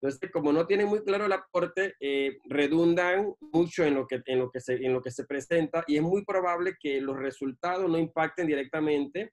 Entonces, 0.00 0.30
como 0.30 0.52
no 0.52 0.66
tienen 0.66 0.86
muy 0.86 1.02
claro 1.02 1.26
el 1.26 1.32
aporte, 1.32 1.94
eh, 1.98 2.38
redundan 2.44 3.34
mucho 3.40 3.84
en 3.84 3.94
lo, 3.94 4.06
que, 4.06 4.22
en, 4.26 4.38
lo 4.38 4.50
que 4.50 4.60
se, 4.60 4.74
en 4.74 4.92
lo 4.92 5.02
que 5.02 5.10
se 5.10 5.24
presenta 5.24 5.84
y 5.88 5.96
es 5.96 6.02
muy 6.02 6.24
probable 6.24 6.76
que 6.80 7.00
los 7.00 7.16
resultados 7.16 7.90
no 7.90 7.98
impacten 7.98 8.46
directamente 8.46 9.32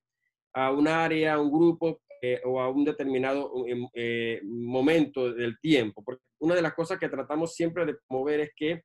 a 0.54 0.72
un 0.72 0.88
área, 0.88 1.36
a 1.36 1.40
un 1.40 1.52
grupo 1.52 2.02
eh, 2.22 2.42
o 2.46 2.60
a 2.60 2.70
un 2.70 2.84
determinado 2.84 3.52
em, 3.68 3.88
eh, 3.94 4.42
momento 4.44 5.32
del 5.32 5.60
tiempo. 5.60 6.04
Porque 6.04 6.24
una 6.40 6.56
de 6.56 6.64
las 6.64 6.74
cosas 6.74 6.98
que 6.98 7.10
tratamos 7.10 7.54
siempre 7.54 7.86
de 7.86 7.96
promover 8.08 8.40
es 8.40 8.52
que 8.56 8.82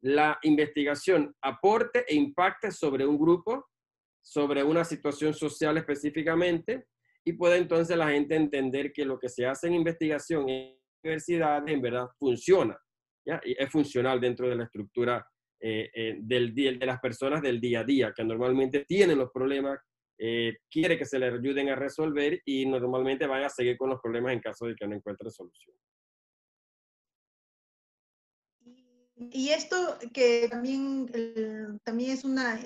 la 0.00 0.38
investigación 0.42 1.32
aporte 1.40 2.04
e 2.08 2.16
impacte 2.16 2.72
sobre 2.72 3.06
un 3.06 3.18
grupo, 3.18 3.68
sobre 4.20 4.64
una 4.64 4.84
situación 4.84 5.32
social 5.32 5.78
específicamente, 5.78 6.86
y 7.24 7.34
pueda 7.34 7.56
entonces 7.56 7.96
la 7.96 8.10
gente 8.10 8.34
entender 8.34 8.92
que 8.92 9.04
lo 9.04 9.18
que 9.18 9.28
se 9.28 9.46
hace 9.46 9.68
en 9.68 9.74
investigación 9.74 10.48
en 10.48 10.76
universidades 11.04 11.72
en 11.72 11.82
verdad 11.82 12.06
funciona, 12.18 12.76
¿ya? 13.26 13.40
Y 13.44 13.54
es 13.62 13.70
funcional 13.70 14.20
dentro 14.20 14.48
de 14.48 14.56
la 14.56 14.64
estructura 14.64 15.24
eh, 15.60 15.90
eh, 15.94 16.16
del 16.20 16.54
de 16.54 16.86
las 16.86 17.00
personas 17.00 17.40
del 17.40 17.60
día 17.60 17.80
a 17.80 17.84
día, 17.84 18.12
que 18.14 18.24
normalmente 18.24 18.84
tienen 18.84 19.18
los 19.18 19.30
problemas, 19.30 19.78
eh, 20.18 20.58
quiere 20.70 20.98
que 20.98 21.04
se 21.04 21.18
les 21.18 21.32
ayuden 21.32 21.68
a 21.70 21.74
resolver 21.74 22.40
y 22.44 22.66
normalmente 22.66 23.26
van 23.26 23.44
a 23.44 23.48
seguir 23.48 23.76
con 23.76 23.90
los 23.90 24.00
problemas 24.00 24.32
en 24.32 24.40
caso 24.40 24.66
de 24.66 24.74
que 24.74 24.86
no 24.86 24.94
encuentren 24.94 25.30
solución. 25.30 25.76
Y 29.16 29.50
esto 29.50 29.96
que 30.12 30.48
también, 30.50 31.80
también 31.82 32.10
es 32.10 32.24
una, 32.24 32.60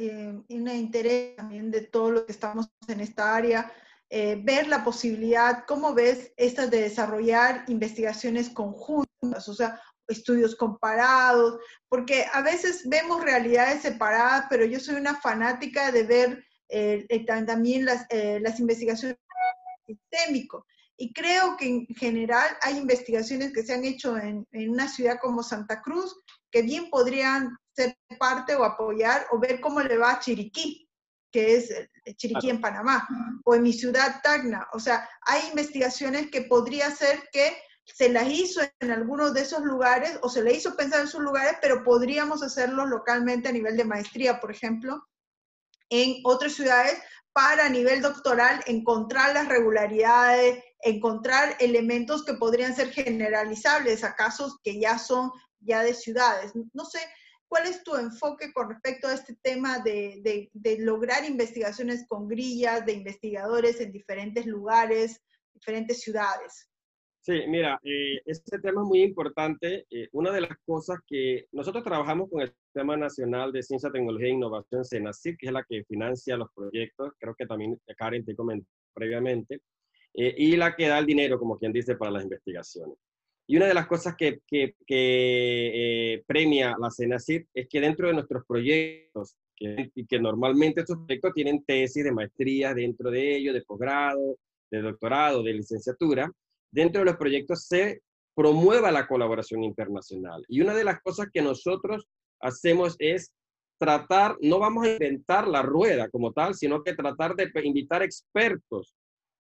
una 0.48 0.74
interés 0.74 1.36
también 1.36 1.70
de 1.70 1.82
todos 1.82 2.12
los 2.12 2.22
que 2.22 2.32
estamos 2.32 2.68
en 2.88 3.00
esta 3.00 3.36
área, 3.36 3.70
eh, 4.10 4.40
ver 4.42 4.68
la 4.68 4.84
posibilidad, 4.84 5.64
¿cómo 5.66 5.92
ves 5.92 6.32
esta 6.38 6.66
de 6.66 6.80
desarrollar 6.80 7.64
investigaciones 7.68 8.48
conjuntas, 8.48 9.48
o 9.48 9.54
sea, 9.54 9.80
estudios 10.06 10.56
comparados? 10.56 11.60
Porque 11.90 12.24
a 12.32 12.40
veces 12.40 12.88
vemos 12.88 13.22
realidades 13.22 13.82
separadas, 13.82 14.46
pero 14.48 14.64
yo 14.64 14.80
soy 14.80 14.94
una 14.94 15.20
fanática 15.20 15.92
de 15.92 16.02
ver 16.04 16.44
eh, 16.70 17.04
eh, 17.10 17.24
también 17.24 17.84
las, 17.84 18.06
investigaciones 18.58 19.18
sistémicas. 19.86 20.62
Y 20.96 21.12
creo 21.12 21.56
que 21.58 21.66
en 21.66 21.86
general 21.88 22.48
hay 22.62 22.78
investigaciones 22.78 23.52
que 23.52 23.62
se 23.62 23.74
han 23.74 23.84
hecho 23.84 24.16
en, 24.16 24.46
una 24.52 24.88
ciudad 24.88 25.18
como 25.20 25.42
Santa 25.42 25.82
Cruz 25.82 26.16
que 26.50 26.62
bien 26.62 26.88
podrían 26.88 27.56
ser 27.76 27.96
parte 28.18 28.56
o 28.56 28.64
apoyar 28.64 29.26
o 29.30 29.38
ver 29.38 29.60
cómo 29.60 29.80
le 29.80 29.98
va 29.98 30.12
a 30.12 30.18
Chiriquí, 30.18 30.87
que 31.30 31.56
es 31.56 31.72
Chiriquí 32.16 32.50
en 32.50 32.60
Panamá, 32.60 33.06
o 33.44 33.54
en 33.54 33.62
mi 33.62 33.72
ciudad 33.72 34.20
Tacna. 34.22 34.66
O 34.72 34.80
sea, 34.80 35.08
hay 35.22 35.48
investigaciones 35.48 36.30
que 36.30 36.42
podría 36.42 36.90
ser 36.90 37.28
que 37.32 37.56
se 37.84 38.08
las 38.10 38.28
hizo 38.28 38.60
en 38.80 38.90
algunos 38.90 39.32
de 39.34 39.40
esos 39.42 39.62
lugares 39.62 40.18
o 40.22 40.28
se 40.28 40.42
le 40.42 40.52
hizo 40.52 40.76
pensar 40.76 41.00
en 41.00 41.08
sus 41.08 41.20
lugares, 41.20 41.54
pero 41.60 41.82
podríamos 41.82 42.42
hacerlo 42.42 42.86
localmente 42.86 43.48
a 43.48 43.52
nivel 43.52 43.76
de 43.76 43.84
maestría, 43.84 44.40
por 44.40 44.50
ejemplo, 44.50 45.06
en 45.90 46.20
otras 46.24 46.52
ciudades 46.52 46.98
para 47.32 47.66
a 47.66 47.70
nivel 47.70 48.02
doctoral 48.02 48.60
encontrar 48.66 49.32
las 49.32 49.48
regularidades, 49.48 50.62
encontrar 50.80 51.56
elementos 51.60 52.24
que 52.24 52.34
podrían 52.34 52.74
ser 52.74 52.90
generalizables 52.90 54.04
a 54.04 54.14
casos 54.14 54.58
que 54.62 54.78
ya 54.80 54.98
son 54.98 55.30
ya 55.60 55.82
de 55.82 55.94
ciudades. 55.94 56.52
No 56.72 56.84
sé, 56.84 57.00
¿Cuál 57.48 57.66
es 57.66 57.82
tu 57.82 57.96
enfoque 57.96 58.52
con 58.52 58.68
respecto 58.68 59.08
a 59.08 59.14
este 59.14 59.34
tema 59.42 59.78
de, 59.78 60.50
lograr 60.80 61.24
investigaciones 61.24 62.06
con 62.06 62.28
grillas, 62.28 62.84
de 62.84 62.92
investigadores 62.92 63.80
en 63.80 63.90
diferentes 63.90 64.46
lugares, 64.46 65.22
diferentes 65.54 66.02
ciudades? 66.02 66.68
Sí, 67.22 67.42
mira, 67.48 67.80
eh, 67.82 68.20
este 68.26 68.58
tema 68.58 68.82
es 68.82 68.88
muy 68.88 69.02
importante. 69.02 69.86
Eh, 69.90 70.08
una 70.12 70.30
de 70.30 70.42
las 70.42 70.56
cosas 70.64 70.98
que 71.06 71.46
nosotros 71.52 71.84
trabajamos 71.84 72.30
con 72.30 72.42
el 72.42 72.48
Sistema 72.48 72.96
Nacional 72.96 73.50
de 73.52 73.62
Ciencia, 73.62 73.90
Tecnología 73.90 74.28
e 74.28 74.32
Innovación, 74.32 74.84
CENACIP, 74.84 75.38
que 75.38 75.46
es 75.46 75.52
la 75.52 75.64
que 75.68 75.84
financia 75.84 76.36
los 76.36 76.48
proyectos, 76.54 77.12
creo 77.18 77.34
que 77.34 77.46
también 77.46 77.78
Karen 77.96 78.24
te 78.24 78.36
comentó 78.36 78.68
previamente, 78.94 79.60
eh, 80.14 80.34
y 80.36 80.56
la 80.56 80.74
que 80.74 80.88
da 80.88 80.98
el 80.98 81.06
dinero, 81.06 81.38
como 81.38 81.58
quien 81.58 81.72
dice, 81.72 81.96
para 81.96 82.10
las 82.10 82.24
investigaciones. 82.24 82.96
Y 83.50 83.56
una 83.56 83.66
de 83.66 83.72
las 83.72 83.86
cosas 83.86 84.14
que, 84.14 84.42
eh, 84.50 86.22
premia 86.26 86.76
la 86.78 86.90
CENACIP 86.90 87.48
es 87.54 87.66
que 87.66 87.80
dentro 87.80 88.06
de 88.06 88.12
nuestros 88.12 88.44
proyectos, 88.46 89.36
que, 89.56 89.90
que 90.06 90.20
normalmente 90.20 90.82
estos 90.82 90.98
proyectos 90.98 91.32
tienen 91.32 91.64
tesis 91.64 92.04
de 92.04 92.12
maestría 92.12 92.74
dentro 92.74 93.10
de 93.10 93.36
ellos, 93.36 93.54
de 93.54 93.62
posgrado, 93.62 94.36
de 94.70 94.82
doctorado, 94.82 95.42
de 95.42 95.54
licenciatura, 95.54 96.30
dentro 96.70 97.00
de 97.00 97.06
los 97.06 97.16
proyectos 97.16 97.64
se 97.64 98.02
promueva 98.36 98.92
la 98.92 99.08
colaboración 99.08 99.64
internacional. 99.64 100.44
Y 100.46 100.60
una 100.60 100.74
de 100.74 100.84
las 100.84 101.00
cosas 101.00 101.28
que 101.32 101.40
nosotros 101.40 102.06
hacemos 102.40 102.96
es 102.98 103.32
tratar, 103.78 104.36
no 104.42 104.58
vamos 104.58 104.86
a 104.86 104.92
inventar 104.92 105.48
la 105.48 105.62
rueda 105.62 106.10
como 106.10 106.32
tal, 106.32 106.54
sino 106.54 106.82
que 106.82 106.92
tratar 106.92 107.34
de 107.34 107.50
invitar 107.64 108.02
expertos 108.02 108.94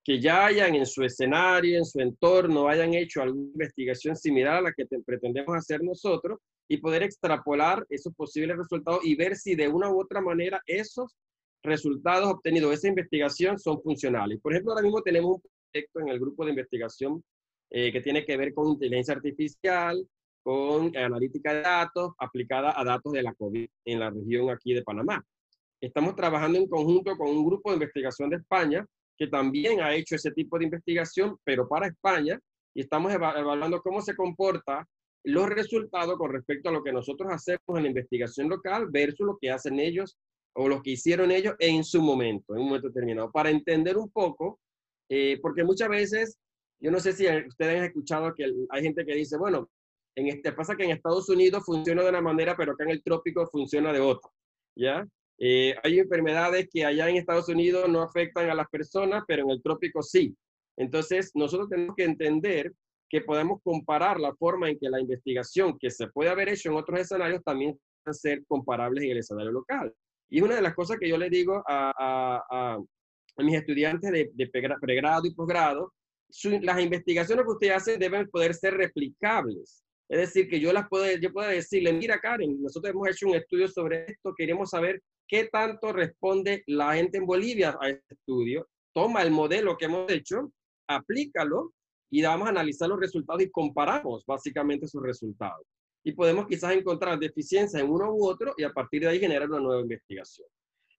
que 0.04 0.20
ya 0.20 0.46
hayan 0.46 0.74
en 0.74 0.86
su 0.86 1.02
escenario, 1.02 1.78
en 1.78 1.84
su 1.84 2.00
entorno, 2.00 2.68
hayan 2.68 2.94
hecho 2.94 3.20
alguna 3.20 3.50
investigación 3.52 4.16
similar 4.16 4.56
a 4.56 4.60
la 4.62 4.72
que 4.72 4.86
pretendemos 5.04 5.54
hacer 5.56 5.82
nosotros 5.82 6.38
y 6.68 6.78
poder 6.78 7.02
extrapolar 7.02 7.84
esos 7.88 8.14
posibles 8.14 8.56
resultados 8.56 9.04
y 9.04 9.14
ver 9.16 9.36
si 9.36 9.54
de 9.54 9.68
una 9.68 9.90
u 9.90 10.00
otra 10.00 10.20
manera 10.20 10.62
esos 10.66 11.14
resultados 11.62 12.30
obtenidos 12.30 12.70
de 12.70 12.76
esa 12.76 12.88
investigación 12.88 13.58
son 13.58 13.82
funcionales. 13.82 14.40
Por 14.40 14.52
ejemplo, 14.52 14.72
ahora 14.72 14.82
mismo 14.82 15.02
tenemos 15.02 15.36
un 15.36 15.42
proyecto 15.70 16.00
en 16.00 16.08
el 16.08 16.20
grupo 16.20 16.44
de 16.44 16.50
investigación 16.50 17.22
eh, 17.70 17.92
que 17.92 18.00
tiene 18.00 18.24
que 18.24 18.36
ver 18.36 18.54
con 18.54 18.68
inteligencia 18.68 19.14
artificial, 19.14 20.06
con 20.42 20.96
analítica 20.96 21.52
de 21.52 21.62
datos 21.62 22.12
aplicada 22.18 22.78
a 22.78 22.84
datos 22.84 23.12
de 23.12 23.22
la 23.22 23.34
COVID 23.34 23.68
en 23.84 24.00
la 24.00 24.10
región 24.10 24.50
aquí 24.50 24.72
de 24.72 24.82
Panamá. 24.82 25.22
Estamos 25.80 26.16
trabajando 26.16 26.58
en 26.58 26.68
conjunto 26.68 27.16
con 27.16 27.28
un 27.28 27.44
grupo 27.44 27.70
de 27.70 27.76
investigación 27.76 28.30
de 28.30 28.36
España 28.36 28.86
que 29.18 29.26
también 29.26 29.80
ha 29.80 29.94
hecho 29.94 30.14
ese 30.14 30.30
tipo 30.30 30.58
de 30.58 30.64
investigación, 30.64 31.36
pero 31.44 31.68
para 31.68 31.88
España, 31.88 32.38
y 32.74 32.80
estamos 32.80 33.12
evaluando 33.12 33.82
cómo 33.82 34.00
se 34.00 34.14
comporta 34.14 34.86
los 35.24 35.48
resultados 35.48 36.16
con 36.16 36.32
respecto 36.32 36.68
a 36.68 36.72
lo 36.72 36.82
que 36.82 36.92
nosotros 36.92 37.30
hacemos 37.32 37.76
en 37.76 37.82
la 37.82 37.88
investigación 37.88 38.48
local 38.48 38.86
versus 38.90 39.26
lo 39.26 39.38
que 39.40 39.50
hacen 39.50 39.80
ellos 39.80 40.16
o 40.54 40.68
lo 40.68 40.80
que 40.80 40.92
hicieron 40.92 41.30
ellos 41.30 41.54
en 41.58 41.84
su 41.84 42.00
momento, 42.00 42.54
en 42.54 42.60
un 42.60 42.66
momento 42.68 42.88
determinado, 42.88 43.30
para 43.30 43.50
entender 43.50 43.96
un 43.96 44.10
poco, 44.10 44.60
eh, 45.08 45.38
porque 45.42 45.64
muchas 45.64 45.88
veces, 45.88 46.38
yo 46.80 46.90
no 46.90 47.00
sé 47.00 47.12
si 47.12 47.26
ustedes 47.26 47.78
han 47.78 47.84
escuchado 47.84 48.32
que 48.34 48.44
hay 48.70 48.82
gente 48.82 49.04
que 49.04 49.14
dice, 49.14 49.36
bueno, 49.36 49.68
en 50.16 50.28
este 50.28 50.52
pasa 50.52 50.76
que 50.76 50.84
en 50.84 50.90
Estados 50.90 51.28
Unidos 51.28 51.64
funciona 51.64 52.02
de 52.02 52.10
una 52.10 52.20
manera, 52.20 52.56
pero 52.56 52.72
acá 52.72 52.84
en 52.84 52.90
el 52.90 53.02
trópico 53.02 53.46
funciona 53.48 53.92
de 53.92 54.00
otra, 54.00 54.30
¿ya? 54.76 55.06
Eh, 55.38 55.74
hay 55.84 56.00
enfermedades 56.00 56.68
que 56.72 56.84
allá 56.84 57.08
en 57.08 57.16
Estados 57.16 57.48
Unidos 57.48 57.88
no 57.88 58.02
afectan 58.02 58.50
a 58.50 58.54
las 58.54 58.68
personas, 58.68 59.22
pero 59.26 59.44
en 59.44 59.50
el 59.50 59.62
trópico 59.62 60.02
sí. 60.02 60.36
Entonces, 60.76 61.30
nosotros 61.34 61.68
tenemos 61.68 61.94
que 61.96 62.04
entender 62.04 62.72
que 63.08 63.20
podemos 63.22 63.60
comparar 63.62 64.20
la 64.20 64.34
forma 64.34 64.68
en 64.68 64.78
que 64.78 64.90
la 64.90 65.00
investigación 65.00 65.78
que 65.78 65.90
se 65.90 66.08
puede 66.08 66.30
haber 66.30 66.48
hecho 66.48 66.70
en 66.70 66.76
otros 66.76 67.00
escenarios 67.00 67.42
también 67.42 67.78
pueden 68.02 68.14
ser 68.14 68.44
comparables 68.46 69.04
en 69.04 69.10
el 69.12 69.18
escenario 69.18 69.52
local. 69.52 69.94
Y 70.28 70.40
una 70.40 70.56
de 70.56 70.62
las 70.62 70.74
cosas 70.74 70.98
que 70.98 71.08
yo 71.08 71.16
le 71.16 71.30
digo 71.30 71.62
a, 71.66 72.78
mis 73.38 73.54
estudiantes 73.54 74.10
de, 74.10 74.50
pregrado 74.80 75.26
y 75.26 75.34
posgrado, 75.34 75.94
las 76.60 76.80
investigaciones 76.80 77.44
que 77.44 77.52
usted 77.52 77.70
hace 77.70 77.96
deben 77.96 78.28
poder 78.28 78.52
ser 78.52 78.74
replicables. 78.74 79.84
Es 80.08 80.18
decir, 80.18 80.48
que 80.48 80.58
yo 80.58 80.72
las 80.72 80.88
puedo, 80.88 81.06
yo 81.18 81.32
puedo 81.32 81.48
decirle, 81.48 81.92
mira 81.92 82.18
Karen, 82.18 82.60
nosotros 82.60 82.92
hemos 82.92 83.08
hecho 83.08 83.28
un 83.28 83.36
estudio 83.36 83.68
sobre 83.68 84.06
esto, 84.08 84.34
queremos 84.36 84.70
saber 84.70 85.00
qué 85.28 85.44
tanto 85.44 85.92
responde 85.92 86.64
la 86.66 86.94
gente 86.94 87.18
en 87.18 87.26
Bolivia 87.26 87.76
a 87.80 87.90
este 87.90 88.14
estudio, 88.14 88.66
toma 88.92 89.22
el 89.22 89.30
modelo 89.30 89.76
que 89.76 89.84
hemos 89.84 90.10
hecho, 90.10 90.50
aplícalo 90.88 91.72
y 92.10 92.22
vamos 92.22 92.46
a 92.46 92.50
analizar 92.50 92.88
los 92.88 92.98
resultados 92.98 93.42
y 93.42 93.50
comparamos 93.50 94.24
básicamente 94.26 94.88
sus 94.88 95.02
resultados. 95.02 95.66
Y 96.02 96.12
podemos 96.12 96.46
quizás 96.46 96.72
encontrar 96.72 97.18
deficiencias 97.18 97.82
en 97.82 97.90
uno 97.90 98.10
u 98.12 98.26
otro 98.26 98.54
y 98.56 98.64
a 98.64 98.72
partir 98.72 99.02
de 99.02 99.08
ahí 99.08 99.20
generar 99.20 99.48
una 99.50 99.60
nueva 99.60 99.82
investigación. 99.82 100.48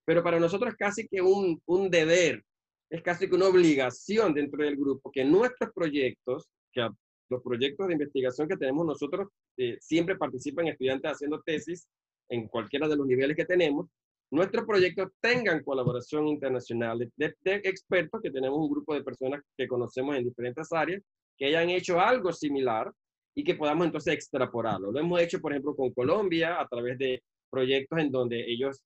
Pero 0.04 0.22
para 0.22 0.38
nosotros 0.38 0.70
es 0.70 0.76
casi 0.76 1.08
que 1.08 1.20
un, 1.20 1.60
un 1.66 1.90
deber, 1.90 2.44
es 2.88 3.02
casi 3.02 3.28
que 3.28 3.34
una 3.34 3.48
obligación 3.48 4.32
dentro 4.32 4.62
del 4.62 4.76
grupo 4.76 5.10
que 5.10 5.24
nuestros 5.24 5.72
proyectos, 5.74 6.48
que 6.72 6.88
los 7.28 7.42
proyectos 7.42 7.88
de 7.88 7.94
investigación 7.94 8.48
que 8.48 8.56
tenemos 8.56 8.86
nosotros, 8.86 9.28
eh, 9.56 9.76
siempre 9.80 10.16
participan 10.16 10.68
estudiantes 10.68 11.12
haciendo 11.12 11.40
tesis 11.42 11.88
en 12.28 12.46
cualquiera 12.48 12.88
de 12.88 12.96
los 12.96 13.06
niveles 13.06 13.36
que 13.36 13.44
tenemos, 13.44 13.88
nuestros 14.30 14.64
proyectos 14.64 15.10
tengan 15.20 15.62
colaboración 15.64 16.28
internacional 16.28 16.98
de, 17.16 17.34
expertos, 17.44 18.20
que 18.22 18.30
tenemos 18.30 18.58
un 18.58 18.70
grupo 18.70 18.94
de 18.94 19.02
personas 19.02 19.42
que 19.56 19.66
conocemos 19.66 20.16
en 20.16 20.24
diferentes 20.24 20.72
áreas, 20.72 21.02
que 21.36 21.46
hayan 21.46 21.70
hecho 21.70 22.00
algo 22.00 22.32
similar 22.32 22.92
y 23.34 23.42
que 23.42 23.54
podamos 23.54 23.86
entonces 23.86 24.14
extrapolarlo. 24.14 24.92
Lo 24.92 25.00
hemos 25.00 25.20
hecho, 25.20 25.40
por 25.40 25.52
ejemplo, 25.52 25.74
con 25.74 25.92
Colombia 25.92 26.60
a 26.60 26.68
través 26.68 26.98
de 26.98 27.22
proyectos 27.50 27.98
en 27.98 28.10
donde 28.10 28.44
ellos 28.50 28.84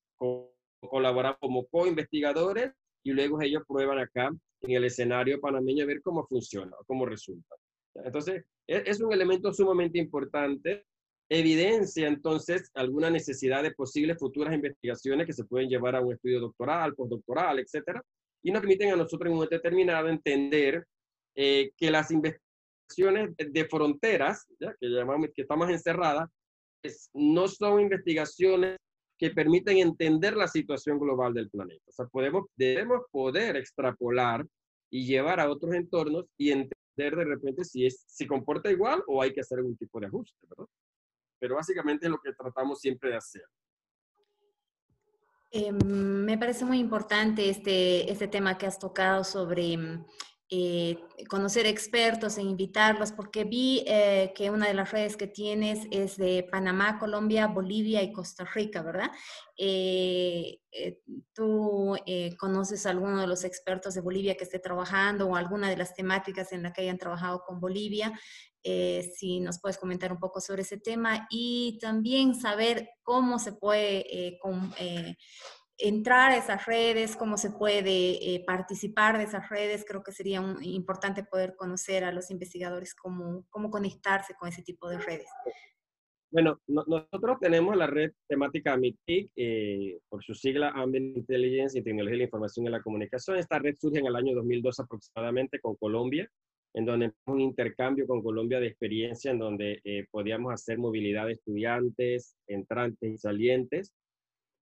colaboran 0.79 1.35
como 1.39 1.67
co-investigadores 1.67 2.71
y 3.03 3.11
luego 3.11 3.41
ellos 3.41 3.63
prueban 3.67 3.99
acá 3.99 4.31
en 4.61 4.71
el 4.71 4.85
escenario 4.85 5.39
panameño 5.39 5.83
a 5.83 5.87
ver 5.87 6.01
cómo 6.01 6.25
funciona, 6.25 6.75
cómo 6.87 7.05
resulta. 7.05 7.55
Entonces, 8.03 8.43
e, 8.67 8.83
es 8.85 8.99
un 8.99 9.13
elemento 9.13 9.53
sumamente 9.53 9.99
importante 9.99 10.85
evidencia 11.29 12.07
entonces 12.07 12.69
alguna 12.75 13.09
necesidad 13.09 13.63
de 13.63 13.71
posibles 13.71 14.17
futuras 14.19 14.53
investigaciones 14.53 15.25
que 15.25 15.33
se 15.33 15.45
pueden 15.45 15.69
llevar 15.69 15.95
a 15.95 16.01
un 16.01 16.13
estudio 16.13 16.39
doctoral, 16.39 16.93
postdoctoral, 16.93 17.59
etcétera, 17.59 18.03
y 18.43 18.51
nos 18.51 18.61
permiten 18.61 18.91
a 18.91 18.95
nosotros 18.95 19.27
en 19.27 19.31
un 19.31 19.37
momento 19.37 19.55
determinado 19.55 20.07
entender 20.07 20.85
eh, 21.35 21.71
que 21.75 21.89
las 21.89 22.11
investigaciones 22.11 23.35
de 23.37 23.65
fronteras, 23.65 24.45
¿ya? 24.59 24.75
Que, 24.79 24.87
llamamos, 24.87 25.29
que 25.33 25.41
estamos 25.41 25.69
encerradas, 25.69 26.29
no 27.13 27.47
son 27.47 27.81
investigaciones 27.81 28.77
que 29.17 29.31
permiten 29.31 29.77
entender 29.77 30.35
la 30.35 30.47
situación 30.47 30.99
global 30.99 31.33
del 31.33 31.49
planeta. 31.49 31.83
O 31.87 31.91
sea, 31.91 32.05
podemos, 32.05 32.45
debemos 32.55 33.01
poder 33.11 33.55
extrapolar 33.55 34.45
y 34.91 35.07
llevar 35.07 35.39
a 35.39 35.49
otros 35.49 35.73
entornos 35.73 36.25
y 36.37 36.51
entender 36.51 37.15
de 37.15 37.25
repente 37.25 37.63
si 37.63 37.85
es, 37.85 38.03
si 38.07 38.27
comporta 38.27 38.69
igual 38.71 39.03
o 39.07 39.21
hay 39.21 39.33
que 39.33 39.41
hacer 39.41 39.57
algún 39.57 39.77
tipo 39.77 39.99
de 39.99 40.07
ajuste, 40.07 40.37
¿verdad? 40.49 40.67
Pero 41.45 41.57
básicamente 41.57 42.07
es 42.07 42.11
lo 42.11 42.19
que 42.19 42.33
tratamos 42.33 42.79
siempre 42.79 43.11
de 43.11 43.17
hacer. 43.17 43.43
Eh, 45.51 45.71
me 45.71 46.39
parece 46.39 46.65
muy 46.65 46.79
importante 46.79 47.47
este, 47.47 48.11
este 48.11 48.27
tema 48.27 48.57
que 48.57 48.65
has 48.65 48.79
tocado 48.79 49.23
sobre 49.23 49.77
eh, 50.51 50.99
conocer 51.27 51.65
expertos 51.65 52.37
e 52.37 52.43
invitarlos, 52.43 53.11
porque 53.11 53.45
vi 53.45 53.83
eh, 53.87 54.31
que 54.35 54.51
una 54.51 54.67
de 54.67 54.75
las 54.75 54.91
redes 54.91 55.17
que 55.17 55.25
tienes 55.25 55.87
es 55.89 56.17
de 56.17 56.47
Panamá, 56.51 56.99
Colombia, 56.99 57.47
Bolivia 57.47 58.03
y 58.03 58.13
Costa 58.13 58.45
Rica, 58.53 58.83
¿verdad? 58.83 59.09
Eh, 59.57 60.59
¿Tú 61.33 61.95
conoces 62.37 62.85
a 62.85 62.91
alguno 62.91 63.21
de 63.21 63.27
los 63.27 63.43
expertos 63.43 63.95
de 63.95 64.01
Bolivia 64.01 64.35
que 64.35 64.43
esté 64.43 64.59
trabajando 64.59 65.27
o 65.27 65.35
alguna 65.35 65.69
de 65.69 65.77
las 65.77 65.95
temáticas 65.95 66.51
en 66.51 66.61
las 66.61 66.73
que 66.73 66.81
hayan 66.81 66.97
trabajado 66.97 67.41
con 67.45 67.59
Bolivia? 67.59 68.13
si 69.15 69.41
nos 69.41 69.59
puedes 69.59 69.77
comentar 69.77 70.11
un 70.11 70.17
poco 70.17 70.41
sobre 70.41 70.63
ese 70.63 70.79
tema 70.79 71.27
y 71.29 71.77
también 71.79 72.33
saber 72.33 72.89
cómo 73.03 73.37
se 73.37 73.53
puede 73.53 74.39
con, 74.41 74.73
entrar 75.77 76.31
a 76.31 76.37
esas 76.37 76.65
redes, 76.65 77.15
cómo 77.15 77.37
se 77.37 77.51
puede 77.51 78.35
eh, 78.35 78.43
participar 78.45 79.17
de 79.17 79.25
esas 79.25 79.49
redes. 79.49 79.85
Creo 79.87 80.03
que 80.03 80.11
sería 80.11 80.41
importante 80.61 81.23
poder 81.23 81.55
conocer 81.55 82.03
a 82.03 82.11
los 82.11 82.31
investigadores 82.31 82.95
cómo, 82.95 83.45
cómo 83.49 83.69
conectarse 83.69 84.35
con 84.35 84.49
ese 84.49 84.63
tipo 84.63 84.89
de 84.89 84.99
redes. 84.99 85.27
Bueno, 86.31 86.59
nosotros 86.67 87.37
tenemos 87.39 87.77
la 87.77 87.87
red 87.87 88.11
temática 88.27 88.75
MITIC, 88.75 89.31
eh, 89.37 89.99
por 90.09 90.21
su 90.23 90.33
sigla 90.33 90.69
Ambient 90.75 91.15
Intelligence 91.15 91.79
y 91.79 91.83
Tecnología 91.83 92.15
de 92.15 92.17
la 92.17 92.23
Información 92.25 92.65
y 92.65 92.69
la 92.69 92.81
Comunicación. 92.81 93.37
Esta 93.37 93.59
red 93.59 93.75
surge 93.75 93.99
en 93.99 94.07
el 94.07 94.15
año 94.15 94.35
2002 94.35 94.79
aproximadamente 94.81 95.59
con 95.61 95.75
Colombia, 95.75 96.29
en 96.73 96.85
donde 96.85 97.13
un 97.27 97.39
intercambio 97.39 98.05
con 98.05 98.21
Colombia 98.21 98.59
de 98.59 98.67
experiencia, 98.67 99.31
en 99.31 99.39
donde 99.39 99.79
eh, 99.85 100.07
podíamos 100.11 100.53
hacer 100.53 100.77
movilidad 100.77 101.27
de 101.27 101.33
estudiantes, 101.33 102.35
entrantes 102.47 103.13
y 103.13 103.17
salientes, 103.17 103.93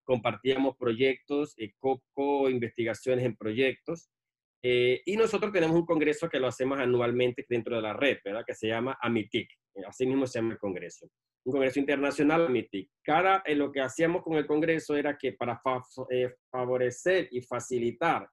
compartíamos 0.04 0.76
proyectos, 0.78 1.54
eh, 1.58 1.74
co-investigaciones 1.80 3.26
en 3.26 3.36
proyectos. 3.36 4.10
Eh, 4.66 5.02
y 5.06 5.18
nosotros 5.18 5.52
tenemos 5.52 5.76
un 5.76 5.86
congreso 5.86 6.30
que 6.30 6.40
lo 6.40 6.48
hacemos 6.48 6.80
anualmente 6.80 7.46
dentro 7.50 7.76
de 7.76 7.82
la 7.82 7.94
red, 7.94 8.20
¿verdad? 8.24 8.46
Que 8.46 8.56
se 8.56 8.68
llama 8.68 8.98
AMITIC. 9.02 9.50
Así 9.88 10.06
mismo 10.06 10.26
se 10.26 10.40
llama 10.40 10.54
el 10.54 10.60
congreso. 10.60 11.08
Un 11.46 11.52
congreso 11.52 11.80
internacional 11.80 12.46
AMITIC. 12.46 12.90
Cada, 13.04 13.44
eh, 13.46 13.56
lo 13.56 13.72
que 13.72 13.82
hacíamos 13.82 14.24
con 14.24 14.36
el 14.36 14.48
congreso 14.48 14.96
era 14.96 15.18
que 15.18 15.34
para 15.34 15.62
favorecer 16.50 17.28
y 17.32 17.42
facilitar 17.42 18.30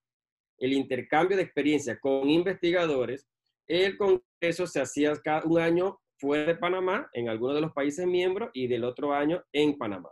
el 0.59 0.73
intercambio 0.73 1.37
de 1.37 1.43
experiencia 1.43 1.99
con 1.99 2.29
investigadores, 2.29 3.27
el 3.67 3.97
congreso 3.97 4.67
se 4.67 4.81
hacía 4.81 5.15
cada 5.17 5.45
un 5.45 5.59
año 5.59 5.99
fuera 6.19 6.45
de 6.45 6.55
Panamá, 6.55 7.09
en 7.15 7.29
algunos 7.29 7.55
de 7.55 7.63
los 7.63 7.73
países 7.73 8.07
miembros, 8.07 8.51
y 8.53 8.69
del 8.69 8.85
otro 8.85 9.13
año 9.15 9.43
en 9.53 9.77
Panamá. 9.79 10.11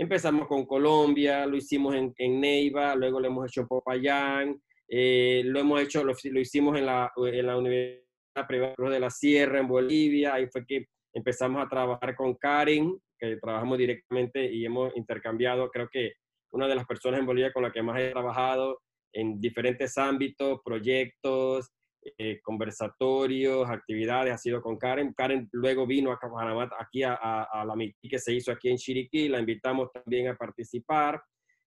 Empezamos 0.00 0.46
con 0.46 0.64
Colombia, 0.64 1.44
lo 1.44 1.56
hicimos 1.56 1.92
en, 1.96 2.14
en 2.16 2.40
Neiva, 2.40 2.94
luego 2.94 3.18
lo 3.18 3.26
hemos 3.26 3.48
hecho 3.48 3.62
en 3.62 3.66
Popayán, 3.66 4.62
eh, 4.88 5.42
lo 5.44 5.58
hemos 5.58 5.82
hecho, 5.82 6.04
lo, 6.04 6.14
hicimos 6.40 6.78
en 6.78 6.86
la, 6.86 7.10
en 7.16 7.46
la 7.46 7.58
Universidad 7.58 8.46
Privada 8.46 8.74
de 8.78 9.00
la 9.00 9.10
Sierra, 9.10 9.58
en 9.58 9.66
Bolivia, 9.66 10.34
ahí 10.34 10.46
fue 10.46 10.64
que 10.64 10.86
empezamos 11.12 11.60
a 11.60 11.68
trabajar 11.68 12.14
con 12.14 12.36
Karen, 12.36 12.96
que 13.18 13.38
trabajamos 13.38 13.76
directamente 13.76 14.48
y 14.48 14.64
hemos 14.64 14.96
intercambiado, 14.96 15.68
creo 15.68 15.88
que 15.90 16.12
una 16.52 16.68
de 16.68 16.76
las 16.76 16.86
personas 16.86 17.18
en 17.18 17.26
Bolivia 17.26 17.52
con 17.52 17.64
la 17.64 17.72
que 17.72 17.82
más 17.82 18.00
he 18.00 18.10
trabajado 18.10 18.80
en 19.12 19.40
diferentes 19.40 19.98
ámbitos, 19.98 20.60
proyectos, 20.64 21.72
eh, 22.16 22.40
conversatorios, 22.42 23.68
actividades, 23.68 24.32
ha 24.32 24.38
sido 24.38 24.62
con 24.62 24.78
Karen. 24.78 25.12
Karen 25.14 25.48
luego 25.52 25.86
vino 25.86 26.12
a 26.12 26.18
Panamá, 26.18 26.70
aquí 26.78 27.02
a, 27.02 27.14
a, 27.14 27.64
la 27.64 27.74
MITI 27.74 28.08
que 28.08 28.18
se 28.18 28.32
hizo 28.32 28.52
aquí 28.52 28.68
en 28.68 28.76
Chiriquí, 28.76 29.28
la 29.28 29.40
invitamos 29.40 29.90
también 29.92 30.28
a 30.28 30.36
participar. 30.36 31.22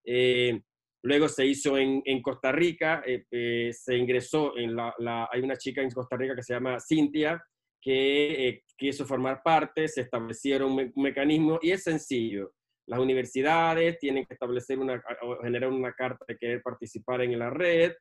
Eh, 0.06 0.62
luego 1.04 1.28
se 1.28 1.46
hizo 1.46 1.78
en, 1.78 2.02
en 2.06 2.22
Costa 2.22 2.52
Rica, 2.52 3.04
eh, 3.06 3.72
se 3.74 3.96
ingresó 3.96 4.58
en 4.58 4.76
la, 4.76 4.94
la, 5.00 5.30
hay 5.32 5.42
una 5.42 5.56
chica 5.56 5.82
en 5.82 5.92
Costa 5.92 6.18
Rica 6.18 6.36
que 6.36 6.44
se 6.44 6.54
llama 6.54 6.80
Cintia, 6.80 7.44
que 7.82 8.64
quiso 8.78 9.06
formar 9.06 9.42
parte, 9.44 9.88
se 9.88 10.02
establecieron 10.02 10.72
un, 10.72 10.94
mecanismo 10.96 11.60
y 11.62 11.72
es 11.72 11.84
sencillo. 11.84 12.54
Las 12.88 13.00
universidades 13.00 13.98
tienen 14.00 14.26
que 14.26 14.34
establecer 14.34 14.78
una, 14.80 15.02
generar 15.42 15.70
una 15.70 15.94
carta 15.94 16.26
de 16.28 16.38
querer 16.38 16.62
participar 16.62 17.22
en 17.22 17.38
la 17.38 17.50
red. 17.50 17.94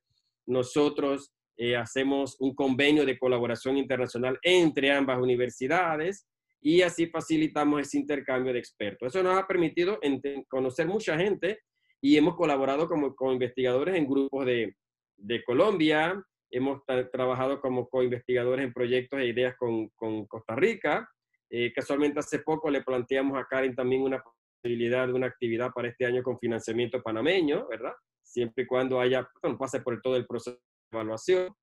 Nosotros 0.46 1.33
eh, 1.62 1.77
hacemos 1.77 2.38
un 2.40 2.55
convenio 2.55 3.05
de 3.05 3.18
colaboración 3.18 3.77
internacional 3.77 4.38
entre 4.42 4.92
ambas 4.92 5.18
universidades 5.18 6.27
y 6.59 6.81
así 6.81 7.07
facilitamos 7.07 7.83
ese 7.83 7.99
intercambio 7.99 8.55
de 8.55 8.59
expertos. 8.59 9.09
Eso 9.09 9.23
nos 9.23 9.38
ha 9.38 9.46
permitido 9.46 10.01
conocer 10.49 10.87
mucha 10.87 11.18
gente 11.18 11.61
y 12.01 12.16
hemos 12.16 12.35
colaborado 12.35 12.88
como, 12.88 13.14
con 13.14 13.35
investigadores 13.35 13.94
en 13.94 14.09
grupos 14.09 14.46
de, 14.46 14.75
de 15.18 15.44
Colombia, 15.44 16.25
hemos 16.51 16.81
trabajado 17.12 17.61
como 17.61 17.90
co-investigadores 17.90 18.64
en 18.64 18.73
proyectos 18.73 19.20
e 19.20 19.27
ideas 19.27 19.55
con, 19.59 19.90
con 19.90 20.25
Costa 20.25 20.57
Rica. 20.57 21.11
Eh, 21.51 21.75
casualmente 21.75 22.20
hace 22.20 22.38
poco 22.38 22.70
le 22.70 22.83
planteamos 22.83 23.38
a 23.38 23.44
Karen 23.44 23.75
también 23.75 24.01
una 24.01 24.23
posibilidad 24.62 25.07
de 25.07 25.12
una 25.12 25.27
actividad 25.27 25.73
para 25.75 25.88
este 25.88 26.07
año 26.07 26.23
con 26.23 26.38
financiamiento 26.38 27.03
panameño, 27.03 27.68
¿verdad? 27.68 27.92
Siempre 28.23 28.64
y 28.64 28.66
cuando 28.66 28.99
haya, 28.99 29.29
bueno, 29.42 29.59
pase 29.59 29.81
por 29.81 30.01
todo 30.01 30.16
el 30.16 30.27
proceso 30.27 30.59
evaluación. 30.90 31.55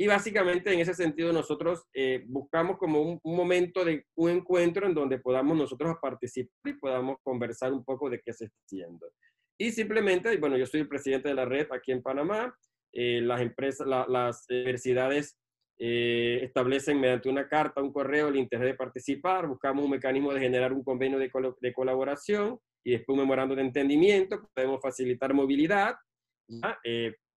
Y 0.00 0.06
básicamente 0.06 0.72
en 0.72 0.80
ese 0.80 0.94
sentido 0.94 1.30
nosotros 1.30 1.84
eh, 1.92 2.24
buscamos 2.26 2.78
como 2.78 3.02
un, 3.02 3.20
momento 3.22 3.84
de 3.84 4.06
un 4.14 4.30
encuentro 4.30 4.86
en 4.86 4.94
donde 4.94 5.18
podamos 5.18 5.56
nosotros 5.56 5.96
participar 6.00 6.54
y 6.64 6.72
podamos 6.78 7.18
conversar 7.22 7.72
un 7.72 7.84
poco 7.84 8.08
de 8.08 8.18
qué 8.24 8.32
se 8.32 8.46
está 8.46 8.56
haciendo. 8.64 9.12
Y 9.58 9.72
simplemente, 9.72 10.34
bueno, 10.38 10.56
yo 10.56 10.64
soy 10.64 10.80
el 10.80 10.88
presidente 10.88 11.28
de 11.28 11.34
la 11.34 11.44
red 11.44 11.66
aquí 11.70 11.92
en 11.92 12.02
Panamá, 12.02 12.56
eh, 12.94 13.20
las 13.20 13.42
empresas, 13.42 13.86
las 13.86 14.46
universidades 14.48 15.38
eh, 15.78 16.40
establecen 16.44 16.98
mediante 16.98 17.28
una 17.28 17.46
carta, 17.46 17.82
un 17.82 17.92
correo 17.92 18.28
el 18.28 18.36
interés 18.36 18.68
de 18.68 18.74
participar, 18.74 19.46
buscamos 19.46 19.84
un 19.84 19.90
mecanismo 19.90 20.32
de 20.32 20.40
generar 20.40 20.72
un 20.72 20.82
convenio 20.82 21.18
de, 21.18 21.30
de 21.60 21.72
colaboración 21.74 22.58
y 22.82 22.92
después 22.92 23.14
un 23.14 23.20
memorando 23.20 23.54
de 23.54 23.62
entendimiento, 23.62 24.48
podemos 24.54 24.80
facilitar 24.80 25.34
movilidad, 25.34 25.94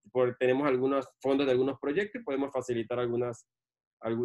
¿ya? 0.04 0.36
tenemos 0.40 0.68
algunos 0.68 1.08
fondos 1.22 1.46
de 1.46 1.52
algunos 1.52 1.80
proyectos 1.80 2.22
y 2.22 2.24
podemos 2.24 2.52
facilitar 2.52 3.00
algunas, 3.00 3.48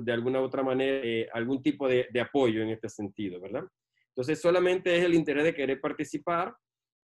de 0.03 0.13
alguna 0.13 0.41
otra 0.41 0.63
manera 0.63 1.01
eh, 1.05 1.29
algún 1.33 1.63
tipo 1.63 1.89
de, 1.89 2.09
de, 2.11 2.21
apoyo 2.21 2.63
en 2.63 2.71
este 2.71 2.89
sentido, 2.89 3.41
¿verdad? 3.41 3.65
Entonces 4.09 4.41
solamente 4.41 4.97
es 4.97 5.05
el 5.05 5.15
interés 5.15 5.45
de 5.45 5.55
querer 5.55 5.81
participar, 5.81 6.55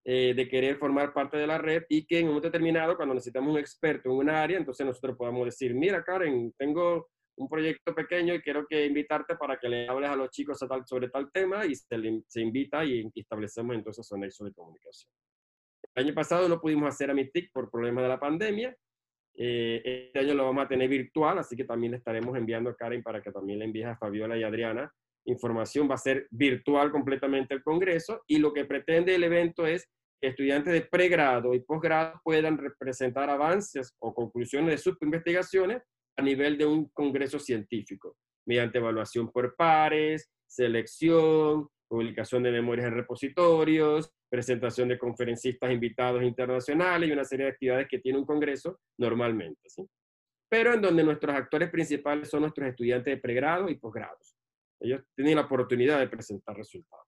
eh, 0.07 0.35
de 0.35 0.49
querer 0.49 0.77
formar 0.77 1.15
parte 1.15 1.39
de 1.39 1.47
la 1.47 1.57
red 1.57 1.85
y 1.89 2.05
que 2.05 2.19
en 2.19 2.25
un 2.27 2.33
momento 2.33 2.49
determinado, 2.49 2.95
cuando 2.95 3.15
necesitamos 3.15 3.53
un 3.55 3.59
experto 3.59 4.11
en 4.11 4.17
un 4.17 4.29
área, 4.29 4.59
entonces 4.59 4.85
nosotros 4.85 5.17
podamos 5.17 5.47
decir, 5.47 5.75
mira 5.75 6.05
Karen, 6.05 6.53
tengo 6.59 7.09
un 7.37 7.49
proyecto 7.49 7.95
pequeño 7.95 8.35
y 8.35 8.43
quiero 8.43 8.67
que 8.67 8.85
invitarte 8.85 9.37
para 9.37 9.59
que 9.59 9.67
le 9.67 9.89
hables 9.89 10.11
a 10.11 10.17
los 10.17 10.29
chicos 10.29 10.59
sobre 10.85 11.09
tal 11.09 11.33
tema 11.33 11.65
y 11.65 11.75
se, 11.75 12.41
invita 12.41 12.85
y, 12.85 13.11
establecemos 13.15 13.75
entonces 13.75 14.11
un 14.13 14.21
nexo 14.21 14.45
de 14.45 14.53
comunicación. 14.53 15.11
El 15.95 16.07
año 16.07 16.15
pasado 16.15 16.49
no 16.49 16.61
pudimos 16.61 16.89
hacer 16.89 17.11
a 17.11 17.15
MITIC 17.15 17.53
por 17.53 17.71
problemas 17.71 18.03
de 18.03 18.09
la 18.09 18.19
pandemia. 18.19 18.77
Eh, 19.37 19.83
este 19.85 20.19
año 20.19 20.35
lo 20.35 20.45
vamos 20.45 20.65
a 20.65 20.69
tener 20.69 20.89
virtual, 20.89 21.39
así 21.39 21.57
que 21.57 21.65
también 21.65 21.93
le 21.93 21.99
estaremos 21.99 22.37
enviando 22.37 22.71
a 22.71 22.77
Karen 22.77 23.03
para 23.03 23.23
que 23.23 23.33
también 23.33 23.59
le 23.59 23.65
envíe 23.65 23.85
a 23.85 23.97
Fabiola 23.97 24.37
y 24.37 24.43
Adriana 24.43 24.93
información. 25.27 25.89
Va 25.89 25.95
a 25.95 25.99
ser 25.99 26.27
virtual 26.31 26.91
completamente 26.91 27.55
el 27.55 27.63
Congreso 27.63 28.23
y 28.27 28.39
lo 28.39 28.53
que 28.53 28.65
pretende 28.65 29.15
el 29.15 29.25
evento 29.25 29.67
es 29.67 29.89
que 30.21 30.29
estudiantes 30.29 30.73
de 30.73 30.83
pregrado 30.83 31.55
y 31.55 31.61
posgrado 31.61 32.21
puedan 32.23 32.59
representar 32.59 33.31
avances 33.31 33.95
o 33.99 34.15
conclusiones 34.15 34.71
de 34.71 34.79
sus 34.79 35.01
investigaciones 35.03 35.83
a 36.17 36.23
nivel 36.23 36.57
de 36.57 36.67
un 36.67 36.89
congreso 36.91 37.39
científico, 37.39 38.17
mediante 38.47 38.79
evaluación 38.79 39.31
por 39.31 39.57
pares, 39.57 40.31
selección, 40.47 41.69
publicación 41.89 42.43
de 42.43 42.53
memorias 42.53 42.87
en 42.87 42.95
repositorios, 42.95 44.13
presentación 44.29 44.89
de 44.89 44.99
conferencistas 44.99 45.71
invitados 45.71 46.23
internacionales 46.23 47.09
y 47.09 47.13
una 47.13 47.25
serie 47.25 47.47
de 47.47 47.53
actividades 47.53 47.89
que 47.89 47.99
tiene 47.99 48.19
un 48.19 48.27
congreso 48.27 48.81
normalmente. 48.99 49.69
¿sí? 49.69 49.87
Pero 50.49 50.75
en 50.75 50.83
donde 50.83 51.05
nuestros 51.05 51.35
actores 51.35 51.71
principales 51.71 52.29
son 52.29 52.43
nuestros 52.43 52.69
estudiantes 52.69 53.15
de 53.15 53.21
pregrado 53.21 53.69
y 53.69 53.77
posgrados. 53.77 54.37
Ellos 54.81 55.03
tienen 55.15 55.37
la 55.37 55.43
oportunidad 55.43 55.99
de 55.99 56.09
presentar 56.09 56.57
resultados. 56.57 57.05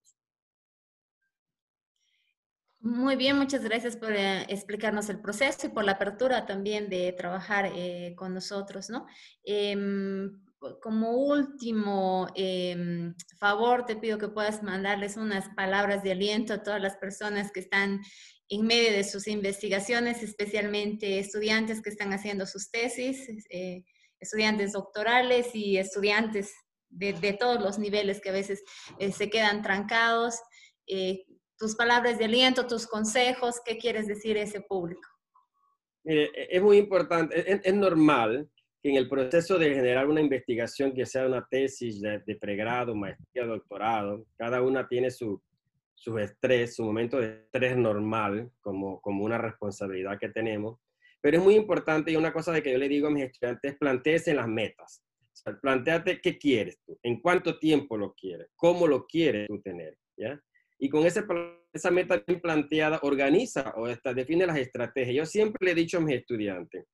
Muy 2.86 3.16
bien, 3.16 3.36
muchas 3.36 3.64
gracias 3.64 3.96
por 3.96 4.12
eh, 4.12 4.42
explicarnos 4.48 5.08
el 5.08 5.20
proceso 5.20 5.66
y 5.66 5.70
por 5.70 5.84
la 5.84 5.92
apertura 5.92 6.46
también 6.46 6.88
de 6.88 7.12
trabajar 7.12 7.70
eh, 7.74 8.14
con 8.16 8.32
nosotros, 8.32 8.90
¿no? 8.90 9.06
Em, 9.42 10.45
como 10.82 11.12
último 11.12 12.28
em, 12.34 13.14
favor, 13.38 13.84
te 13.84 13.96
pido 13.96 14.18
que 14.18 14.28
puedas 14.28 14.62
mandarles 14.62 15.16
unas 15.16 15.48
palabras 15.54 16.02
de 16.02 16.12
aliento 16.12 16.54
a 16.54 16.62
todas 16.62 16.80
las 16.80 16.96
personas 16.96 17.52
que 17.52 17.60
están 17.60 18.00
en 18.48 18.66
medio 18.66 18.92
de 18.92 19.04
sus 19.04 19.26
investigaciones, 19.26 20.22
especialmente 20.22 21.18
estudiantes 21.18 21.82
que 21.82 21.90
están 21.90 22.12
haciendo 22.12 22.46
sus 22.46 22.70
tesis, 22.70 23.28
eh, 23.50 23.84
estudiantes 24.20 24.72
doctorales 24.72 25.54
y 25.54 25.78
estudiantes 25.78 26.52
de, 26.88 27.36
todos 27.38 27.60
los 27.60 27.78
niveles 27.78 28.20
que 28.20 28.30
a 28.30 28.32
veces 28.32 28.62
eh, 28.98 29.12
se 29.12 29.28
quedan 29.28 29.62
trancados. 29.62 30.36
Eh, 30.86 31.24
tus 31.58 31.74
palabras 31.74 32.18
de 32.18 32.26
aliento, 32.26 32.66
tus 32.66 32.86
consejos, 32.86 33.56
¿qué 33.64 33.78
quieres 33.78 34.06
decir 34.06 34.36
a 34.36 34.42
ese 34.42 34.60
público? 34.60 35.08
E, 36.04 36.30
es 36.50 36.62
muy 36.62 36.78
importante, 36.78 37.60
es, 37.64 37.74
normal 37.74 38.48
que 38.54 38.55
en 38.90 38.96
el 38.96 39.08
proceso 39.08 39.58
de 39.58 39.74
generar 39.74 40.06
una 40.08 40.20
investigación 40.20 40.92
que 40.92 41.06
sea 41.06 41.26
una 41.26 41.46
tesis 41.48 42.00
de, 42.00 42.36
pregrado, 42.40 42.94
maestría, 42.94 43.44
doctorado, 43.44 44.26
cada 44.36 44.62
una 44.62 44.86
tiene 44.86 45.10
su, 45.10 45.40
su 45.94 46.18
estrés, 46.18 46.76
su 46.76 46.84
momento 46.84 47.18
de 47.18 47.44
estrés 47.44 47.76
normal, 47.76 48.50
como, 48.60 49.00
como 49.00 49.24
una 49.24 49.38
responsabilidad 49.38 50.18
que 50.18 50.28
tenemos. 50.28 50.78
Pero 51.20 51.38
es 51.38 51.42
muy 51.42 51.54
importante 51.54 52.12
y 52.12 52.16
una 52.16 52.32
cosa 52.32 52.52
de 52.52 52.62
que 52.62 52.72
yo 52.72 52.78
le 52.78 52.88
digo 52.88 53.08
a 53.08 53.10
mis 53.10 53.24
estudiantes, 53.24 53.76
planteese 53.76 54.34
las 54.34 54.46
metas. 54.46 55.02
O 55.44 55.60
planteate 55.60 56.20
qué 56.20 56.38
quieres 56.38 56.78
tú, 56.84 56.98
en 57.02 57.20
cuánto 57.20 57.58
tiempo 57.58 57.96
lo 57.96 58.14
quieres, 58.14 58.48
cómo 58.56 58.86
lo 58.86 59.06
quieres 59.06 59.46
tú 59.46 59.60
tener, 59.60 59.96
¿ya? 60.16 60.40
Y 60.78 60.88
con 60.88 61.06
ese, 61.06 61.24
esa 61.72 61.90
meta 61.90 62.22
bien 62.26 62.40
planteada, 62.40 62.98
organiza 63.02 63.72
o 63.76 63.86
esta, 63.86 64.12
define 64.12 64.46
las 64.46 64.58
estrategias. 64.58 65.14
Yo 65.14 65.26
siempre 65.26 65.64
le 65.64 65.72
he 65.72 65.74
dicho 65.74 65.98
a 65.98 66.00
mis 66.00 66.16
estudiantes, 66.16 66.84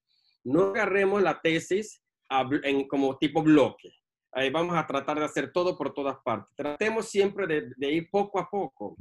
no 0.44 0.70
agarremos 0.70 1.22
la 1.22 1.40
tesis 1.40 2.02
como 2.88 3.18
tipo 3.18 3.42
bloque. 3.42 3.90
Ahí 4.32 4.50
vamos 4.50 4.76
a 4.76 4.86
tratar 4.86 5.18
de 5.18 5.26
hacer 5.26 5.52
todo 5.52 5.76
por 5.76 5.92
todas 5.92 6.16
partes. 6.24 6.54
Tratemos 6.56 7.08
siempre 7.08 7.46
de, 7.76 7.92
ir 7.92 8.08
poco 8.10 8.38
a 8.38 8.48
poco. 8.48 8.96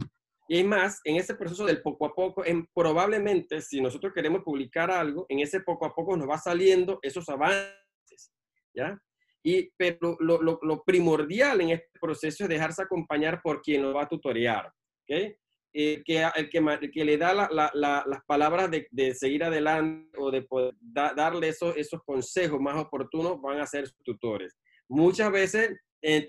Y 0.49 0.63
más, 0.63 0.99
en 1.05 1.15
ese 1.15 1.35
proceso 1.35 1.65
del 1.65 1.81
poco 1.81 2.05
a 2.05 2.13
poco, 2.13 2.45
en, 2.45 2.67
probablemente 2.73 3.61
si 3.61 3.79
nosotros 3.79 4.11
queremos 4.13 4.43
publicar 4.43 4.91
algo, 4.91 5.25
en 5.29 5.39
ese 5.39 5.61
poco 5.61 5.85
a 5.85 5.95
poco 5.95 6.17
nos 6.17 6.29
va 6.29 6.37
saliendo 6.37 6.99
esos 7.01 7.29
avances, 7.29 8.33
¿ya? 8.73 9.01
Y, 9.43 9.71
pero 9.77 10.17
lo, 10.19 10.83
primordial 10.83 11.61
en 11.61 11.69
este 11.69 11.97
proceso 11.99 12.43
es 12.43 12.49
dejarse 12.49 12.81
acompañar 12.81 13.41
por 13.41 13.61
quien 13.61 13.81
lo 13.81 13.93
va 13.93 14.03
a 14.03 14.09
tutorear, 14.09 14.67
¿ok? 14.67 15.33
Eh, 15.73 16.03
que, 16.03 16.21
el 16.35 16.49
que, 16.49 16.91
que, 16.91 17.05
le 17.05 17.17
da 17.17 17.33
la, 17.33 17.49
la, 17.49 18.03
las 18.05 18.25
palabras 18.27 18.69
de, 18.69 18.87
de, 18.91 19.15
seguir 19.15 19.43
adelante 19.45 20.17
o 20.17 20.29
de 20.29 20.41
poder 20.41 20.73
darle 20.81 21.47
esos, 21.47 21.77
esos 21.77 22.01
consejos 22.03 22.59
más 22.59 22.75
oportunos 22.75 23.41
van 23.41 23.61
a 23.61 23.65
ser 23.65 23.87
sus 23.87 24.03
tutores. 24.03 24.57
Muchas 24.89 25.31
veces 25.31 25.77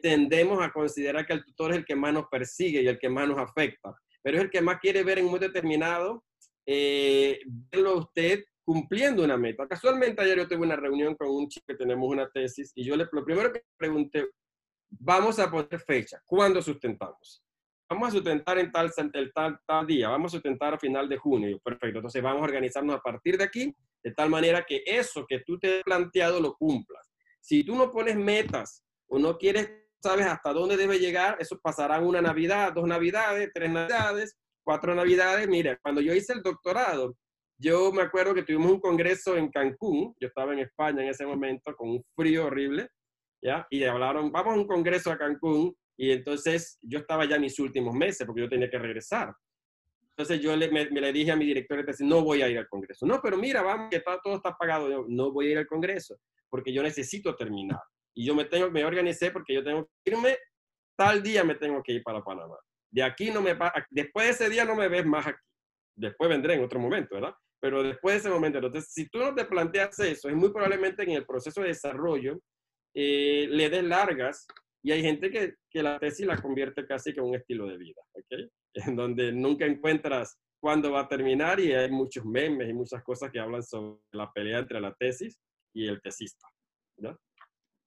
tendemos 0.01 0.63
a 0.63 0.71
considerar 0.71 1.27
que 1.27 1.33
el 1.33 1.45
tutor 1.45 1.73
es 1.73 1.79
el 1.79 1.85
que 1.85 1.97
más 1.97 2.13
nos 2.13 2.27
persigue 2.31 2.83
y 2.83 2.87
el 2.87 2.99
que 3.01 3.09
más 3.09 3.27
nos 3.27 3.39
afecta 3.39 3.97
pero 4.23 4.39
es 4.39 4.45
el 4.45 4.51
que 4.51 4.63
más 4.63 4.79
quiere 4.81 5.03
ver 5.03 5.19
en 5.19 5.27
un 5.27 5.39
determinado, 5.39 6.25
eh, 6.65 7.41
verlo 7.47 7.99
usted 7.99 8.45
cumpliendo 8.65 9.25
una 9.25 9.37
meta. 9.37 9.67
Casualmente 9.67 10.23
ayer 10.23 10.39
yo 10.39 10.49
tuve 10.49 10.65
una 10.65 10.77
reunión 10.77 11.17
con 11.17 11.29
un 11.29 11.49
chico 11.49 11.67
que 11.67 11.75
tenemos 11.75 12.09
una 12.09 12.31
tesis 12.31 12.73
y 12.75 12.85
yo 12.85 12.97
le, 12.97 13.07
lo 13.11 13.25
primero 13.25 13.53
que 13.53 13.63
pregunté, 13.77 14.29
vamos 14.89 15.39
a 15.39 15.51
poner 15.51 15.81
fecha, 15.81 16.23
¿cuándo 16.25 16.63
sustentamos? 16.63 17.43
Vamos 17.93 18.09
a 18.09 18.13
sustentar 18.13 18.59
en 18.59 18.73
tal, 18.73 18.91
tal, 19.35 19.61
tal 19.67 19.87
día, 19.87 20.09
vamos 20.09 20.33
a 20.33 20.37
sustentar 20.37 20.73
a 20.73 20.79
final 20.79 21.07
de 21.11 21.19
junio. 21.19 21.61
Perfecto, 21.63 21.99
entonces 21.99 22.23
vamos 22.23 22.41
a 22.41 22.45
organizarnos 22.45 22.97
a 22.97 23.01
partir 23.01 23.37
de 23.37 23.45
aquí, 23.45 23.71
de 24.03 24.15
tal 24.15 24.31
manera 24.31 24.65
que 24.67 24.83
eso 24.87 25.27
que 25.29 25.41
tú 25.41 25.59
te 25.59 25.77
has 25.77 25.83
planteado 25.83 26.41
lo 26.41 26.55
cumplas. 26.55 27.07
Si 27.39 27.63
tú 27.63 27.77
no 27.77 27.91
pones 27.91 28.17
metas 28.17 28.83
o 29.07 29.19
no 29.19 29.37
quieres 29.37 29.71
sabes 30.03 30.25
hasta 30.25 30.55
dónde 30.55 30.79
debe 30.79 30.99
llegar, 30.99 31.37
eso 31.39 31.61
pasará 31.61 32.01
una 32.01 32.23
Navidad, 32.23 32.73
dos 32.73 32.87
Navidades, 32.87 33.51
tres 33.53 33.71
Navidades, 33.71 34.39
cuatro 34.65 34.95
Navidades. 34.95 35.47
Mira, 35.47 35.79
cuando 35.83 36.01
yo 36.01 36.15
hice 36.15 36.33
el 36.33 36.43
doctorado, 36.43 37.15
yo 37.59 37.93
me 37.93 38.01
acuerdo 38.01 38.33
que 38.33 38.43
tuvimos 38.43 38.73
un 38.73 38.81
congreso 38.81 39.37
en 39.37 39.51
Cancún, 39.51 40.15
yo 40.19 40.29
estaba 40.29 40.55
en 40.55 40.61
España 40.61 41.03
en 41.03 41.11
ese 41.11 41.27
momento 41.27 41.77
con 41.77 41.91
un 41.91 42.03
frío 42.17 42.47
horrible, 42.47 42.89
¿ya? 43.43 43.67
Y 43.69 43.85
hablaron, 43.85 44.33
vamos 44.33 44.55
a 44.55 44.57
un 44.61 44.67
congreso 44.67 45.13
a 45.13 45.19
Cancún, 45.19 45.77
y 45.97 46.11
entonces 46.11 46.79
yo 46.83 46.99
estaba 46.99 47.25
ya 47.25 47.37
en 47.37 47.43
mis 47.43 47.59
últimos 47.59 47.95
meses 47.95 48.27
porque 48.27 48.43
yo 48.43 48.49
tenía 48.49 48.71
que 48.71 48.79
regresar. 48.79 49.35
Entonces 50.11 50.41
yo 50.41 50.55
le, 50.57 50.71
me, 50.71 50.85
le 50.85 51.13
dije 51.13 51.33
a 51.33 51.37
mi 51.37 51.47
director, 51.47 51.85
no 52.01 52.23
voy 52.23 52.43
a 52.43 52.49
ir 52.49 52.59
al 52.59 52.69
congreso. 52.69 53.07
No, 53.07 53.21
pero 53.23 53.37
mira, 53.37 53.63
vamos, 53.63 53.89
que 53.91 54.03
todo 54.23 54.37
está 54.37 54.57
pagado. 54.57 54.91
Yo, 54.91 55.05
no 55.09 55.33
voy 55.33 55.49
a 55.49 55.51
ir 55.53 55.59
al 55.59 55.67
congreso 55.67 56.19
porque 56.51 56.73
yo 56.73 56.83
necesito 56.83 57.35
terminar 57.35 57.81
y 58.15 58.27
yo 58.27 58.35
me 58.35 58.45
tengo, 58.45 58.71
me 58.71 58.85
organicé 58.85 59.31
porque 59.31 59.55
yo 59.55 59.65
tengo 59.65 59.89
que 60.05 60.13
irme, 60.13 60.37
tal 60.97 61.23
día 61.23 61.45
me 61.45 61.55
tengo 61.55 61.83
que 61.83 61.93
ir 61.93 62.03
para 62.03 62.23
Panamá. 62.23 62.57
De 62.91 63.03
aquí 63.03 63.31
no 63.31 63.41
me, 63.41 63.57
después 63.91 64.27
de 64.27 64.33
ese 64.33 64.51
día 64.51 64.67
no 64.67 64.77
me 64.77 64.89
ves 64.89 65.07
más 65.07 65.27
aquí. 65.27 65.39
Después 65.97 66.29
vendré 66.29 66.55
en 66.55 66.65
otro 66.65 66.79
momento, 66.79 67.15
¿verdad? 67.15 67.35
Pero 67.59 67.83
después 67.83 68.15
de 68.15 68.19
ese 68.21 68.31
momento, 68.31 68.59
entonces, 68.59 68.93
si 68.93 69.09
tú 69.09 69.19
no 69.19 69.35
te 69.35 69.45
planteas 69.45 69.99
eso, 70.01 70.29
es 70.29 70.35
muy 70.35 70.51
probablemente 70.51 71.05
en 71.05 71.11
el 71.11 71.25
proceso 71.25 71.63
de 71.63 71.69
desarrollo 71.69 72.41
eh, 72.95 73.47
le 73.49 73.71
des 73.71 73.85
largas 73.85 74.47
y 74.83 74.93
hay 74.93 75.03
gente 75.03 75.31
que, 75.31 75.55
que, 75.71 75.83
la 75.83 75.99
tesis 75.99 76.27
la 76.27 76.41
convierte 76.41 76.87
casi 76.87 77.13
que 77.13 77.21
en 77.21 77.27
un 77.27 77.35
estilo 77.37 77.67
de 77.67 77.77
vida, 77.77 78.03
¿ok? 78.13 78.51
En 78.75 78.97
donde 78.97 79.33
nunca 79.33 79.67
encuentras 79.67 80.39
cuándo 80.61 80.93
va 80.93 81.01
a 81.01 81.09
terminar 81.09 81.61
y 81.61 81.73
hay 81.73 81.91
muchos 81.91 82.25
memes 82.25 82.69
y 82.69 82.73
muchas 82.73 83.03
cosas 83.03 83.31
que 83.31 83.39
hablan 83.39 83.63
sobre 83.63 84.01
la 84.13 84.33
pelea 84.33 84.61
entre 84.61 84.81
la 84.81 84.95
tesis 84.95 85.39
y 85.75 85.87
el 85.87 86.01
tesista, 86.01 86.47
¿no? 86.99 87.19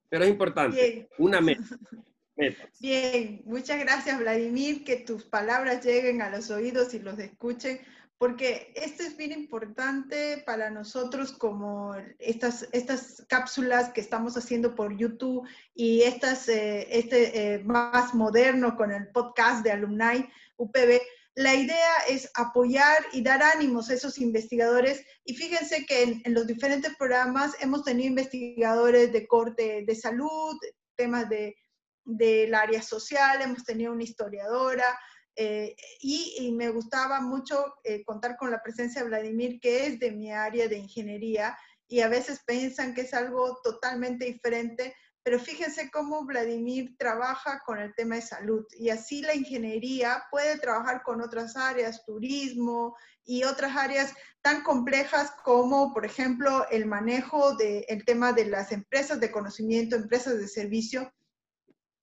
pero 0.10 0.23
es 0.23 0.29
importante. 0.29 1.10
Una 1.17 1.41
meta. 1.41 1.62
Bien, 2.81 3.41
muchas 3.45 3.79
gracias 3.79 4.19
Vladimir, 4.19 4.84
que 4.84 4.97
tus 4.97 5.23
palabras 5.23 5.86
lleguen 5.86 6.21
a 6.21 6.29
los 6.29 6.51
oídos 6.51 6.93
y 6.93 6.99
los 6.99 7.17
escuchen, 7.17 7.79
porque 8.17 8.71
esto 8.75 9.04
es 9.04 9.17
bien 9.17 9.32
importante 9.32 10.41
para 10.45 10.69
nosotros 10.69 11.34
como 11.34 11.93
estas, 12.19 12.67
estas 12.71 13.25
cápsulas 13.28 13.91
que 13.91 14.01
estamos 14.01 14.38
haciendo 14.38 14.73
por 14.73 14.95
YouTube 14.97 15.47
y 15.73 16.01
estas, 16.04 16.47
eh, 16.47 16.88
este 16.97 17.56
eh, 17.56 17.60
más 17.60 18.13
moderno 18.13 18.78
con 18.78 18.91
el 18.91 19.10
podcast 19.10 19.63
de 19.63 19.71
Alumni 19.71 20.30
UPB, 20.58 21.01
la 21.36 21.54
idea 21.54 21.97
es 22.08 22.32
apoyar 22.36 23.06
y 23.12 23.21
dar 23.21 23.43
ánimos 23.43 23.89
a 23.89 23.95
esos 23.95 24.17
investigadores. 24.19 25.06
Y 25.25 25.36
fíjense 25.36 25.86
que 25.86 26.21
en, 26.23 26.34
los 26.34 26.47
diferentes 26.47 26.95
programas 26.95 27.54
hemos 27.60 27.84
tenido 27.84 28.08
investigadores 28.08 29.12
de 29.12 29.28
corte 29.28 29.84
de 29.86 29.95
salud, 29.95 30.58
temas 30.95 31.28
de, 31.28 31.58
del 32.06 32.56
área 32.56 32.82
social, 32.82 33.41
hemos 33.41 33.65
tenido 33.65 33.91
una 33.91 34.04
historiadora. 34.04 34.97
Eh, 35.36 35.76
y, 36.02 36.52
me 36.54 36.69
gustaba 36.69 37.19
mucho 37.19 37.76
eh, 37.84 38.04
contar 38.06 38.38
con 38.38 38.52
la 38.52 38.63
presencia 38.63 39.02
de 39.02 39.10
Vladimir, 39.10 39.60
que 39.60 39.88
es 39.88 40.00
de 40.00 40.12
mi 40.12 40.32
área 40.32 40.67
de 40.67 40.78
ingeniería, 40.78 41.58
y 41.88 42.00
a 42.00 42.08
veces 42.08 42.41
piensan 42.45 42.93
que 42.93 43.02
es 43.02 43.13
algo 43.13 43.60
totalmente 43.62 44.26
diferente, 44.26 44.95
pero 45.26 45.39
fíjense 45.39 45.89
cómo 45.89 46.24
Vladimir 46.24 46.95
trabaja 46.98 47.62
con 47.65 47.80
el 47.80 47.95
tema 47.95 48.15
de 48.15 48.21
salud 48.21 48.63
y 48.78 48.89
así 48.89 49.24
la 49.24 49.34
ingeniería 49.34 50.24
puede 50.30 50.60
trabajar 50.60 51.02
con 51.02 51.19
otras 51.19 51.58
áreas, 51.58 52.06
turismo 52.06 52.95
y 53.24 53.43
otras 53.43 53.76
áreas 53.76 54.13
tan 54.41 54.62
complejas 54.62 55.32
como, 55.43 55.93
por 55.93 56.06
ejemplo, 56.06 56.67
el 56.69 56.86
manejo 56.86 57.56
del 57.56 58.06
tema 58.06 58.34
de 58.34 58.45
las 58.45 58.71
empresas 58.71 59.19
de 59.19 59.32
conocimiento, 59.32 59.95
empresas 59.95 60.38
de 60.38 60.48
servicio. 60.48 61.12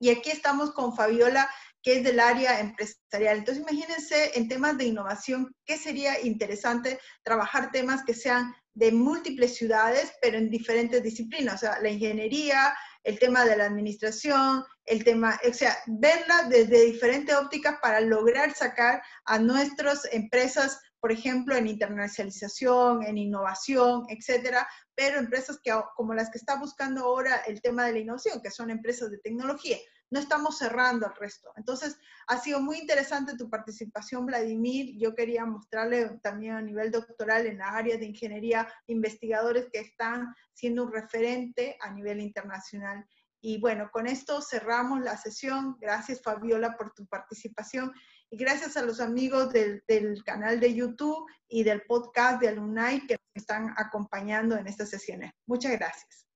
Y 0.01 0.11
aquí 0.11 0.33
estamos 0.33 0.73
con 0.73 0.97
Fabiola, 0.97 1.49
que 1.83 1.97
es 1.97 2.05
del 2.05 2.21
área 2.21 2.61
empresarial. 2.61 3.39
Entonces, 3.39 3.63
imagínense 3.63 4.39
en 4.39 4.49
temas 4.49 4.79
de 4.79 4.85
innovación, 4.85 5.55
¿qué 5.65 5.77
sería 5.77 6.21
interesante 6.21 6.99
trabajar 7.23 7.71
temas 7.73 8.05
que 8.05 8.15
sean 8.15 8.55
de 8.75 8.93
múltiples 8.93 9.57
ciudades, 9.57 10.13
pero 10.21 10.39
en 10.39 10.49
diferentes 10.49 11.03
disciplinas? 11.03 11.57
O 11.57 11.59
sea, 11.59 11.81
la 11.81 11.91
ingeniería, 11.91 12.75
el 13.05 13.19
tema 13.19 13.45
de 13.45 13.57
la 13.57 13.67
administración, 13.67 14.65
el 14.85 15.05
tema, 15.05 15.39
o 15.49 15.53
sea, 15.53 15.77
verla 15.87 16.45
desde 16.49 16.87
diferentes 16.87 17.35
ópticas 17.35 17.77
para 17.83 18.01
lograr 18.01 18.55
sacar 18.55 19.03
a 19.25 19.39
nuestras 19.39 20.07
empresas, 20.13 20.79
por 21.03 21.11
ejemplo, 21.11 21.57
en 21.57 21.67
internacionalización, 21.67 23.03
en 23.03 23.19
innovación, 23.19 24.05
etcétera, 24.09 24.69
pero 24.95 25.19
empresas 25.19 25.59
que, 25.61 25.73
como 25.97 26.15
las 26.15 26.31
que 26.31 26.39
está 26.39 26.55
buscando 26.61 27.03
ahora 27.03 27.39
el 27.39 27.61
tema 27.61 27.85
de 27.85 27.95
la 27.95 27.99
innovación, 27.99 28.41
que 28.41 28.53
son 28.53 28.71
empresas 28.71 29.11
de 29.11 29.19
tecnología. 29.19 29.79
No 30.13 30.21
estamos 30.21 30.59
cerrando 30.59 31.05
al 31.05 31.17
resto. 31.17 31.53
Entonces, 31.57 31.99
ha 32.29 32.39
sido 32.39 32.61
muy 32.61 32.79
interesante 32.79 33.37
tu 33.37 33.51
participación, 33.51 34.27
Vladimir. 34.27 34.97
Yo 34.97 35.13
quería 35.17 35.45
mostrarle 35.45 36.21
también 36.23 36.55
a 36.55 36.63
nivel 36.63 36.93
doctoral 36.93 37.47
en 37.47 37.59
la 37.59 37.71
área 37.71 37.97
de 37.99 38.07
ingeniería 38.07 38.73
investigadores 38.87 39.67
que 39.73 39.81
están 39.81 40.33
siendo 40.53 40.85
un 40.85 40.93
referente 40.93 41.77
a 41.81 41.91
nivel 41.91 42.21
internacional. 42.21 43.05
Y 43.41 43.59
bueno, 43.59 43.91
con 43.91 44.07
esto 44.07 44.41
cerramos 44.41 45.01
la 45.01 45.17
sesión. 45.17 45.77
Gracias, 45.81 46.23
Fabiola, 46.23 46.77
por 46.77 46.95
tu 46.95 47.07
participación. 47.07 47.93
Y 48.33 48.39
gracias 48.39 48.79
a 48.79 48.83
los 48.83 48.99
amigos 48.99 49.53
del, 49.53 49.83
canal 50.25 50.59
de 50.59 50.75
YouTube 50.75 51.31
y 51.49 51.65
del 51.65 51.83
podcast 51.83 52.41
de 52.41 52.49
Alumni 52.49 53.07
que 53.07 53.17
nos 53.17 53.43
están 53.43 53.75
acompañando 53.77 54.57
en 54.57 54.67
estas 54.67 54.89
sesiones. 54.89 55.33
Muchas 55.47 55.73
gracias. 55.73 56.27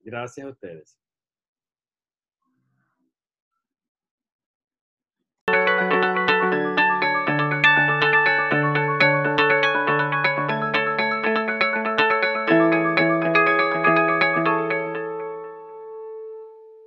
Gracias 0.00 0.46
a 0.46 0.50
ustedes. 0.50 0.98